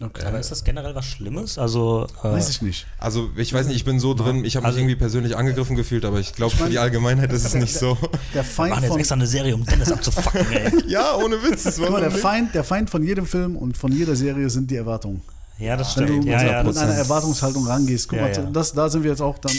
[0.00, 0.24] Okay.
[0.26, 1.56] Aber ist das generell was Schlimmes?
[1.56, 2.84] Also, äh, Weiß ich nicht.
[2.98, 5.76] Also, ich weiß nicht, ich bin so drin, ich habe Also- mich irgendwie persönlich angegriffen
[5.76, 7.96] gefühlt, aber ich glaube, für mein- die Allgemeinheit ist es nicht so.
[8.34, 10.72] Der wir Feind machen jetzt von, extra eine Serie, um Dennis abzufacken, ey.
[10.88, 11.62] Ja, ohne Witz.
[11.62, 14.50] Das war guck mal, der Feind, der Feind von jedem Film und von jeder Serie
[14.50, 15.22] sind die Erwartungen.
[15.58, 16.24] Ja, das Wenn du stimmt.
[16.24, 18.42] mit, Ja, einer- ja, mit einer Erwartungshaltung rangehst, guck Ja, mal, ja.
[18.50, 19.52] Das, da sind wir jetzt auch dann.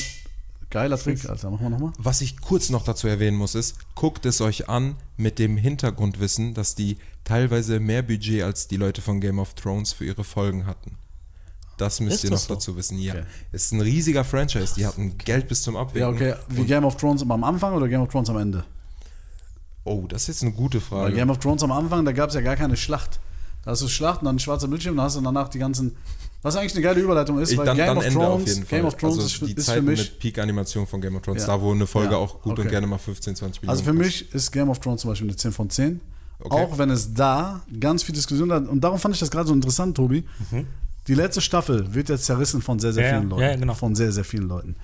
[0.70, 1.50] Geiler Trick, Alter.
[1.52, 1.94] Machen wir nochmal.
[1.98, 6.54] Was ich kurz noch dazu erwähnen muss, ist, guckt es euch an mit dem Hintergrundwissen,
[6.54, 10.66] dass die teilweise mehr Budget als die Leute von Game of Thrones für ihre Folgen
[10.66, 10.98] hatten.
[11.78, 12.54] Das müsst Ist ihr das noch so?
[12.56, 12.98] dazu wissen.
[13.00, 13.24] Ja, Okay.
[13.54, 14.74] es ist ein riesiger Franchise.
[14.76, 16.02] Die hatten Geld bis zum Abwägen.
[16.02, 16.34] Ja, okay.
[16.50, 18.66] Wie Game of Thrones am Anfang oder Game of Thrones am Ende?
[19.86, 21.16] Oh, das ist jetzt eine gute Bei Frage.
[21.16, 23.20] Game of Thrones am Anfang, da gab es ja gar keine Schlacht.
[23.66, 25.98] Da hast du Schlacht und dann ein schwarzer Bildschirm, dann hast du danach die ganzen.
[26.44, 28.48] Was eigentlich eine geile Überleitung ist, Ich, weil dann, Game dann of Ende Thrones, auf
[28.48, 28.78] jeden Fall.
[28.80, 30.00] Game of Thrones also ist, für- die ist für mich.
[30.00, 31.48] mit Peak-Animation von Game of Thrones, Ja.
[31.48, 32.62] da wo eine Folge Ja, auch gut okay.
[32.62, 35.28] und gerne mal 15, 20 Minuten Also für mich ist Game of Thrones zum Beispiel
[35.28, 36.00] eine 10 von 10.
[36.40, 36.54] Okay.
[36.56, 38.68] Auch wenn es da ganz viel Diskussion hat.
[38.68, 40.24] Und darum fand ich das gerade so interessant, Tobi.
[41.08, 43.42] Die letzte Staffel wird jetzt zerrissen von sehr, sehr Ja, vielen Leuten.
[43.42, 43.74] Ja, ja, genau.
[43.74, 44.76] Von sehr, sehr vielen Leuten.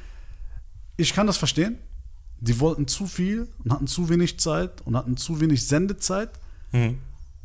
[0.98, 1.78] Ich kann das verstehen.
[2.40, 6.30] Die wollten zu viel und hatten zu wenig Zeit und hatten zu wenig Sendezeit.
[6.72, 6.98] Mhm.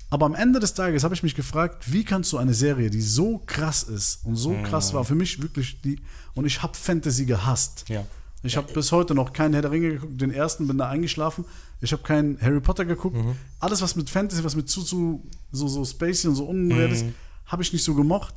[0.09, 3.02] Aber am Ende des Tages habe ich mich gefragt, wie kannst du eine Serie, die
[3.02, 6.00] so krass ist und so krass war, für mich wirklich die.
[6.34, 7.88] Und ich habe Fantasy gehasst.
[7.88, 8.04] Ja.
[8.42, 11.44] Ich habe bis heute noch keinen Herr der Ringe geguckt, den ersten bin da eingeschlafen.
[11.80, 13.16] Ich habe keinen Harry Potter geguckt.
[13.59, 17.07] Alles, was mit Fantasy, was mit zu, zu so, so spacey und so unreal ist,
[17.46, 18.34] habe ich nicht so gemocht.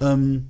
[0.00, 0.48] Ähm,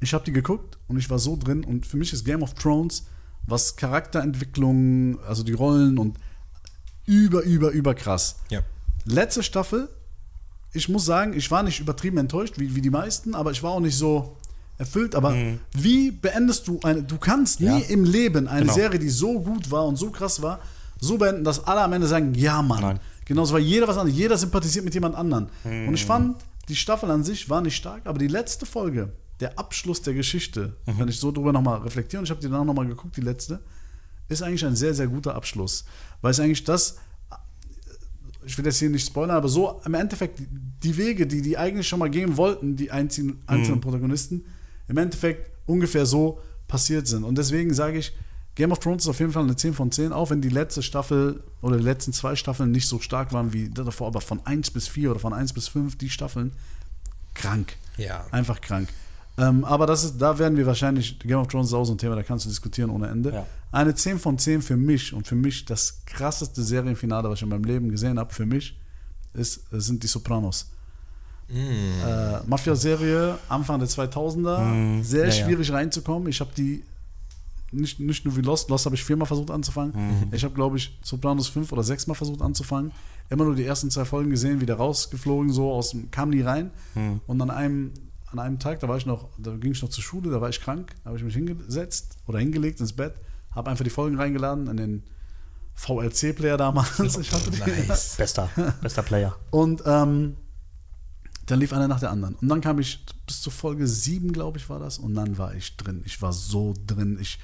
[0.00, 1.64] ich habe die geguckt und ich war so drin.
[1.64, 3.06] Und für mich ist Game of Thrones,
[3.46, 6.18] was Charakterentwicklung, also die Rollen und
[7.06, 8.36] über, über, über krass.
[8.50, 8.60] Ja.
[9.04, 9.88] Letzte Staffel,
[10.72, 13.72] ich muss sagen, ich war nicht übertrieben enttäuscht, wie, wie die meisten, aber ich war
[13.72, 14.36] auch nicht so
[14.78, 15.14] erfüllt.
[15.14, 15.34] Aber
[15.72, 17.78] wie beendest du eine, du kannst nie Ja.
[17.88, 18.72] im Leben eine Genau.
[18.74, 20.60] Serie, die so gut war und so krass war,
[21.00, 22.80] so beenden, dass alle am Ende sagen, ja Mann.
[22.80, 23.00] Nein.
[23.24, 25.48] Genauso, weil jeder was anderes, jeder sympathisiert mit jemand anderen.
[25.64, 26.36] Und ich fand,
[26.68, 30.76] die Staffel an sich war nicht stark, aber die letzte Folge, der Abschluss der Geschichte,
[30.86, 33.60] wenn ich so drüber nochmal reflektiere, und ich habe die danach nochmal geguckt, die letzte,
[34.28, 35.84] ist eigentlich ein sehr, sehr guter Abschluss.
[36.20, 36.96] Weil es eigentlich das,
[38.44, 40.40] ich will jetzt hier nicht spoilern, aber so im Endeffekt
[40.82, 44.44] die- Wege, die die eigentlich schon mal gehen wollten, die einzelnen, einzelnen Protagonisten,
[44.88, 47.24] im Endeffekt ungefähr so passiert sind.
[47.24, 48.12] Und deswegen sage ich,
[48.54, 50.82] Game of Thrones ist auf jeden Fall eine 10 von 10, auch wenn die letzte
[50.82, 54.70] Staffel oder die letzten zwei Staffeln nicht so stark waren wie davor, aber von 1
[54.72, 56.52] bis 4 oder von 1 bis 5, die Staffeln,
[57.34, 57.76] krank.
[57.96, 58.26] Ja.
[58.30, 58.88] Einfach krank.
[59.38, 61.98] Ähm, aber das ist, da werden wir wahrscheinlich, Game of Thrones ist auch so ein
[61.98, 63.32] Thema, da kannst du diskutieren ohne Ende.
[63.32, 63.46] Ja.
[63.70, 67.48] Eine 10 von 10 für mich und für mich das krasseste Serienfinale, was ich in
[67.48, 68.78] meinem Leben gesehen habe, für mich,
[69.32, 70.70] ist, sind die Sopranos.
[71.48, 75.28] Äh, Mafia-Serie, Anfang der 2000er, sehr Mm.
[75.28, 75.44] ja, ja.
[75.44, 76.28] schwierig reinzukommen.
[76.28, 76.82] Ich habe die
[77.72, 79.92] nicht, nicht nur wie Lost, Lost habe ich viermal versucht anzufangen.
[79.94, 80.28] Mhm.
[80.34, 82.92] Ich habe, glaube ich, Sopranos fünf oder sechsmal versucht anzufangen.
[83.30, 86.70] Immer nur die ersten zwei Folgen gesehen, wieder rausgeflogen, so aus dem, kam nie rein.
[86.94, 87.20] Mhm.
[87.26, 87.92] Und an einem,
[88.32, 90.48] an einem Tag, da war ich noch, da ging ich noch zur Schule, da war
[90.48, 93.14] ich krank, da habe ich mich hingesetzt oder hingelegt ins Bett,
[93.52, 95.02] habe einfach die Folgen reingeladen in den
[95.74, 96.98] VLC-Player damals.
[97.18, 98.14] Ich hatte die, Nice.
[98.18, 98.48] Bester,
[98.82, 99.36] bester Player.
[99.50, 100.36] und ähm,
[101.46, 102.34] dann lief einer nach der anderen.
[102.36, 104.98] Und dann kam ich bis zur Folge 7, glaube ich, war das.
[104.98, 106.02] Und dann war ich drin.
[106.06, 107.18] Ich war so drin.
[107.20, 107.40] Ich,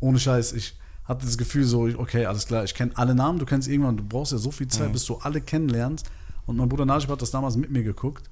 [0.00, 3.38] ohne Scheiß, ich hatte das Gefühl so, ich- okay, alles klar, ich kenne alle Namen.
[3.38, 6.06] Du kennst irgendwann, du brauchst ja so viel Zeit, bis du alle kennenlernst.
[6.46, 8.30] Und mein Bruder Najib hat das damals mit mir geguckt.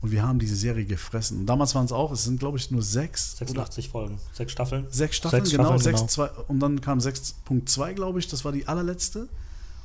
[0.00, 1.40] Und wir haben diese Serie gefressen.
[1.40, 4.52] Und damals waren es auch, es sind, glaube ich, nur sechs oder 86 Folgen, sechs
[4.52, 4.86] Staffeln.
[4.90, 6.28] Sechs Staffeln, Sechs genau, Staffeln, sechs, genau.
[6.28, 9.28] Zwei, und dann kam 6.2, glaube ich, das war die allerletzte.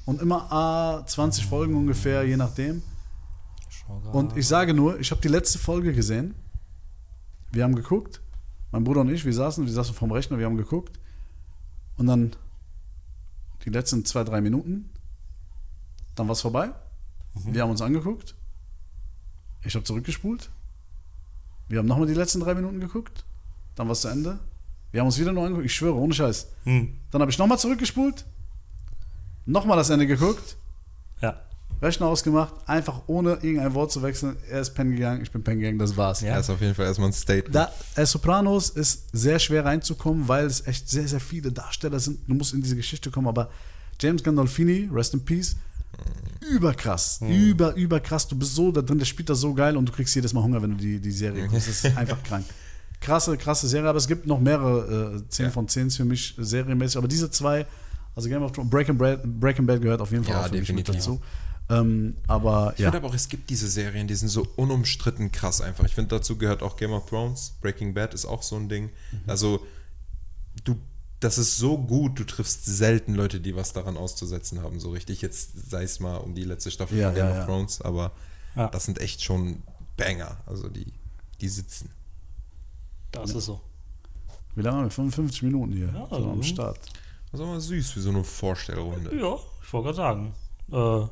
[0.05, 2.82] Und immer ah, 20 Folgen ungefähr, je nachdem.
[4.12, 6.36] Und ich sage nur, ich habe die letzte Folge gesehen
[7.51, 8.22] wir haben geguckt,
[8.72, 10.99] mein Bruder und ich, wir saßen, wir saßen vorm Rechner, wir haben geguckt
[11.97, 12.36] und dann
[13.66, 14.89] die letzten zwei, drei Minuten,
[16.16, 16.72] dann war es vorbei.
[17.45, 18.36] Wir haben uns angeguckt.
[19.64, 20.49] Ich habe zurückgespult.
[21.68, 23.24] Wir haben nochmal die letzten drei Minuten geguckt.
[23.76, 24.39] Dann war es zu Ende.
[24.91, 25.66] Wir haben uns wieder nur angeguckt.
[25.66, 26.47] Ich schwöre, ohne Scheiß.
[26.64, 26.97] Hm.
[27.12, 28.26] Dann habe ich nochmal zurückgespult.
[29.45, 30.57] Nochmal das Ende geguckt.
[31.22, 31.39] Ja.
[31.82, 32.53] Rechner ausgemacht.
[32.66, 34.36] Einfach ohne irgendein Wort zu wechseln.
[34.49, 35.80] Er ist pennen gegangen, ich bin pennen gegangen.
[35.80, 36.22] Das war's.
[36.22, 36.36] Ja.
[36.36, 37.53] Das ist auf jeden Fall erstmal ein Statement.
[37.53, 42.20] Da, äh, Sopranos ist sehr schwer reinzukommen, weil es echt sehr, sehr viele Darsteller sind.
[42.28, 43.49] Du musst in diese Geschichte kommen, aber
[43.99, 45.55] James Gandolfini, rest in peace,
[46.51, 48.27] überkrass, über, überkrass.
[48.27, 50.41] Du bist so da drin, der spielt das so geil und du kriegst jedes Mal
[50.43, 51.67] Hunger, wenn du die, die Serie guckst.
[51.67, 52.45] Das ist einfach krank.
[53.01, 55.51] Krasse, krasse Serie, aber es gibt noch mehrere äh, 10 Ja.
[55.51, 57.65] von 10 für mich äh, serienmäßig, aber diese zwei,
[58.15, 60.55] also Game of Thrones, Breaking Bad, Breaking Bad gehört auf jeden Fall Ja, auch für
[60.57, 61.05] mich mit definitiv.
[61.05, 61.21] dazu.
[61.69, 65.31] Ähm, aber Ich ja, finde aber auch, es gibt diese Serien, die sind so unumstritten
[65.31, 65.85] krass einfach.
[65.85, 67.53] Ich finde, dazu gehört auch Game of Thrones.
[67.61, 68.85] Breaking Bad ist auch so ein Ding.
[69.11, 69.19] Mhm.
[69.27, 69.61] Also,
[70.63, 70.75] du,
[71.20, 75.22] das ist so gut, du triffst selten Leute, die was daran auszusetzen haben, so richtig.
[75.22, 77.45] Jetzt sei es mal um die letzte Staffel Ja, von Game ja, of ja.
[77.45, 78.11] Thrones, aber
[78.55, 78.67] Ja.
[78.67, 79.61] das sind echt schon
[79.97, 80.38] Banger.
[80.45, 80.88] Also, die,
[81.41, 81.89] die sitzen.
[83.11, 83.59] Das ist so.
[84.55, 84.91] wie lange haben wir?
[84.91, 86.80] 55 Minuten hier Ja, so am also- Start.
[87.32, 89.15] Das ist aber süß für so eine Vorstellrunde.
[89.15, 90.34] Ja, ich wollte gerade sagen.
[90.72, 91.07] Äh,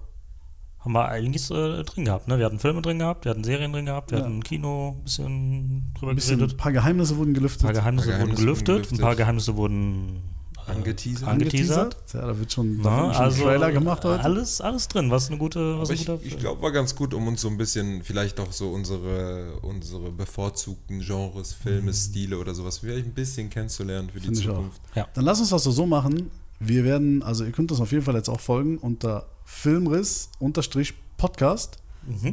[0.88, 2.28] haben wir einiges äh, drin gehabt.
[2.28, 2.38] Ne?
[2.40, 4.24] Wir hatten Filme drin gehabt, wir hatten Serien drin gehabt, wir Ja.
[4.26, 6.56] hatten Kino ein bisschen drüber Ein bisschen, geredet.
[6.56, 7.64] ein paar Geheimnisse wurden Ein gelüftet.
[7.64, 9.02] paar Geheimnisse, Ein paar wurden Geheimnisse gelüftet, wurden ein gelüftet.
[9.02, 10.22] paar Geheimnisse wurden
[10.68, 11.28] äh, Angeteasert.
[11.30, 11.98] angeteasert.
[12.14, 14.22] Ja, da wird schon, da schon also ein Trailer gemacht heute.
[14.24, 16.94] Alles, alles drin, was eine gute, was Aber ein ich, guter ich glaube, war ganz
[16.96, 22.38] gut, um uns so ein bisschen, vielleicht auch so unsere, unsere bevorzugten Genres, Filme, Stile
[22.38, 24.34] oder sowas, vielleicht ein bisschen kennenzulernen für die Mhm.
[24.34, 24.56] Ich auch.
[24.56, 24.82] Zukunft.
[24.96, 25.08] Ja.
[25.14, 26.32] Dann lass uns das so machen.
[26.60, 31.78] Wir werden, also ihr könnt uns auf jeden Fall jetzt auch folgen unter Filmriss-Podcast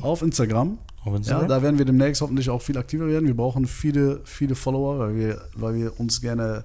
[0.03, 0.79] auf Instagram.
[1.01, 1.49] Auf Ja, Instagram.
[1.49, 3.27] da werden wir demnächst hoffentlich auch viel aktiver werden.
[3.27, 6.65] Wir brauchen viele, viele Follower, weil wir, weil wir uns gerne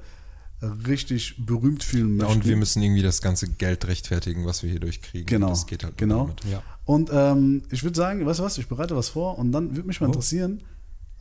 [0.88, 2.42] richtig berühmt fühlen Ja, möchten.
[2.42, 5.26] und wir müssen irgendwie das ganze Geld rechtfertigen, was wir hier durchkriegen.
[5.26, 6.30] Genau, Das geht halt genau.
[6.52, 6.62] ja.
[6.86, 9.84] Und ähm, ich würde sagen, weißt du was, ich bereite was vor und dann würde
[9.84, 9.88] Oh.
[9.88, 10.62] mich mal interessieren,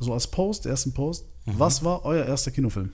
[0.01, 1.53] so als Post, ersten Post, Mhm.
[1.59, 2.93] was war euer erster Kinofilm?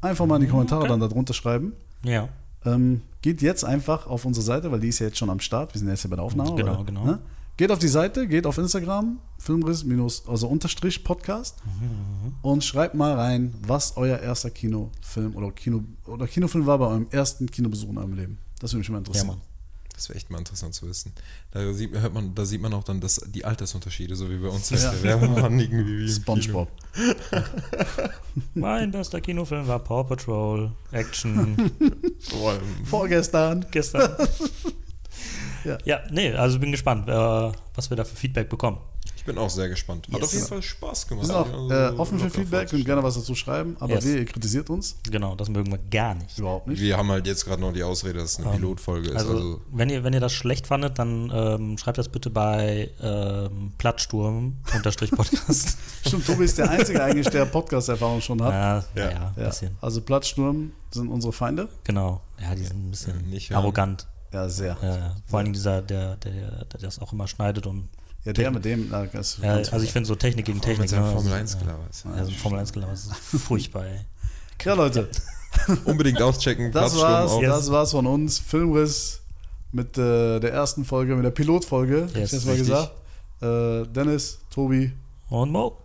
[0.00, 0.88] Einfach mal in die Kommentare okay.
[0.90, 1.72] dann darunter schreiben.
[2.04, 2.28] ja.
[2.64, 5.74] Ähm, geht jetzt einfach auf unsere Seite, weil die ist ja jetzt schon am Start.
[5.74, 6.54] Wir sind jetzt ja bei der Aufnahme.
[6.54, 6.84] Genau, oder?
[6.84, 7.04] genau.
[7.04, 7.18] Ne?
[7.56, 12.94] Geht auf die Seite, geht auf Instagram, Filmriss minus, also Unterstrich Podcast Mhm, und schreibt
[12.94, 17.90] mal rein, was euer erster Kinofilm oder Kino oder Kinofilm war bei eurem ersten Kinobesuch
[17.90, 18.38] in eurem Leben.
[18.58, 19.26] Das würde mich mal Ja, interessieren.
[19.28, 19.40] Mann.
[19.94, 21.12] Das wäre echt mal interessant zu wissen.
[21.50, 24.48] Da sieht, hört man, da sieht man auch dann das, die Altersunterschiede, so wie bei
[24.48, 24.70] uns.
[24.70, 24.90] Ja.
[24.92, 26.68] Der Werbemann irgendwie wie SpongeBob.
[28.54, 31.56] Mein bester Kinofilm war Paw Patrol, Action.
[32.30, 33.66] Boah, Vorgestern.
[33.70, 34.16] gestern.
[35.64, 35.78] Ja.
[35.84, 36.00] ja.
[36.10, 37.12] nee, also bin gespannt, äh,
[37.74, 38.78] was wir da für Feedback bekommen.
[39.22, 40.08] Ich bin auch sehr gespannt.
[40.08, 40.24] Hat Yes.
[40.24, 41.26] auf jeden Fall Spaß Wir gemacht.
[41.28, 44.04] sind auch Also, äh, offen für Feedback, könnt gerne was dazu schreiben, aber Yes.
[44.04, 44.96] wir, ihr kritisiert uns.
[45.08, 46.36] Genau, das mögen wir gar nicht.
[46.38, 46.80] Überhaupt nicht.
[46.82, 49.16] Wir haben halt jetzt gerade noch die Ausrede, dass es eine Ähm, Pilotfolge ist.
[49.16, 52.90] Also, Also, wenn, ihr, wenn ihr das schlecht fandet, dann ähm, schreibt das bitte bei
[53.00, 55.76] ähm, Plattsturm-Podcast.
[56.06, 58.52] Stimmt, Tobi ist der Einzige eigentlich, der Podcast-Erfahrung schon hat.
[58.52, 59.10] ja, ja, Ja.
[59.12, 59.76] ja, ein bisschen.
[59.80, 61.68] Also Platzsturm sind unsere Feinde.
[61.84, 62.20] Genau.
[62.40, 64.06] Ja, die sind ein bisschen Ja, nicht arrogant.
[64.32, 64.76] Ja, sehr.
[64.82, 65.16] Ja, ja.
[65.26, 67.88] Vor allen Dingen dieser, der, der, der das auch immer schneidet und.
[68.24, 68.88] Ja, der mit dem.
[68.90, 70.92] Na, das Ja, also ich finde so Technik gegen Technik.
[70.92, 72.04] ein ne, Formel also, 1 klar ist.
[72.04, 74.00] Ja, also Formel 1 Gelaber ist furchtbar, ey.
[74.64, 75.08] ja, Leute,
[75.84, 76.70] Unbedingt auschecken.
[76.72, 77.42] das war's, auf.
[77.42, 78.38] das war's von uns.
[78.38, 79.20] Filmriss
[79.72, 82.92] mit äh, der ersten Folge, mit der Pilotfolge, hab Yes, ich jetzt mal gesagt.
[83.40, 84.92] Äh, Dennis, Tobi
[85.28, 85.76] Und Mo.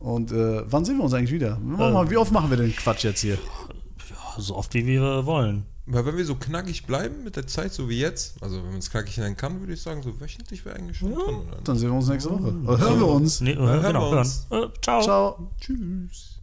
[0.00, 1.56] und äh, wann sehen wir uns eigentlich wieder?
[1.58, 3.34] Mal, wie oft machen wir den Quatsch jetzt hier?
[3.34, 5.64] Ja, so oft wie wir wollen.
[5.86, 8.78] Weil wenn wir so knackig bleiben mit der Zeit, so wie jetzt, also wenn man
[8.78, 11.34] es knackig nennen kann, würde ich sagen, so wöchentlich wäre eigentlich schon drin.
[11.36, 11.58] Oder?
[11.62, 12.54] Dann sehen wir uns nächste Woche.
[12.64, 13.40] Oder hören wir uns.
[13.42, 14.18] Nee, äh, hören genau, wir hören.
[14.18, 14.46] uns.
[14.50, 15.02] Äh, ciao.
[15.02, 15.50] Ciao.
[15.60, 16.33] Tschüss.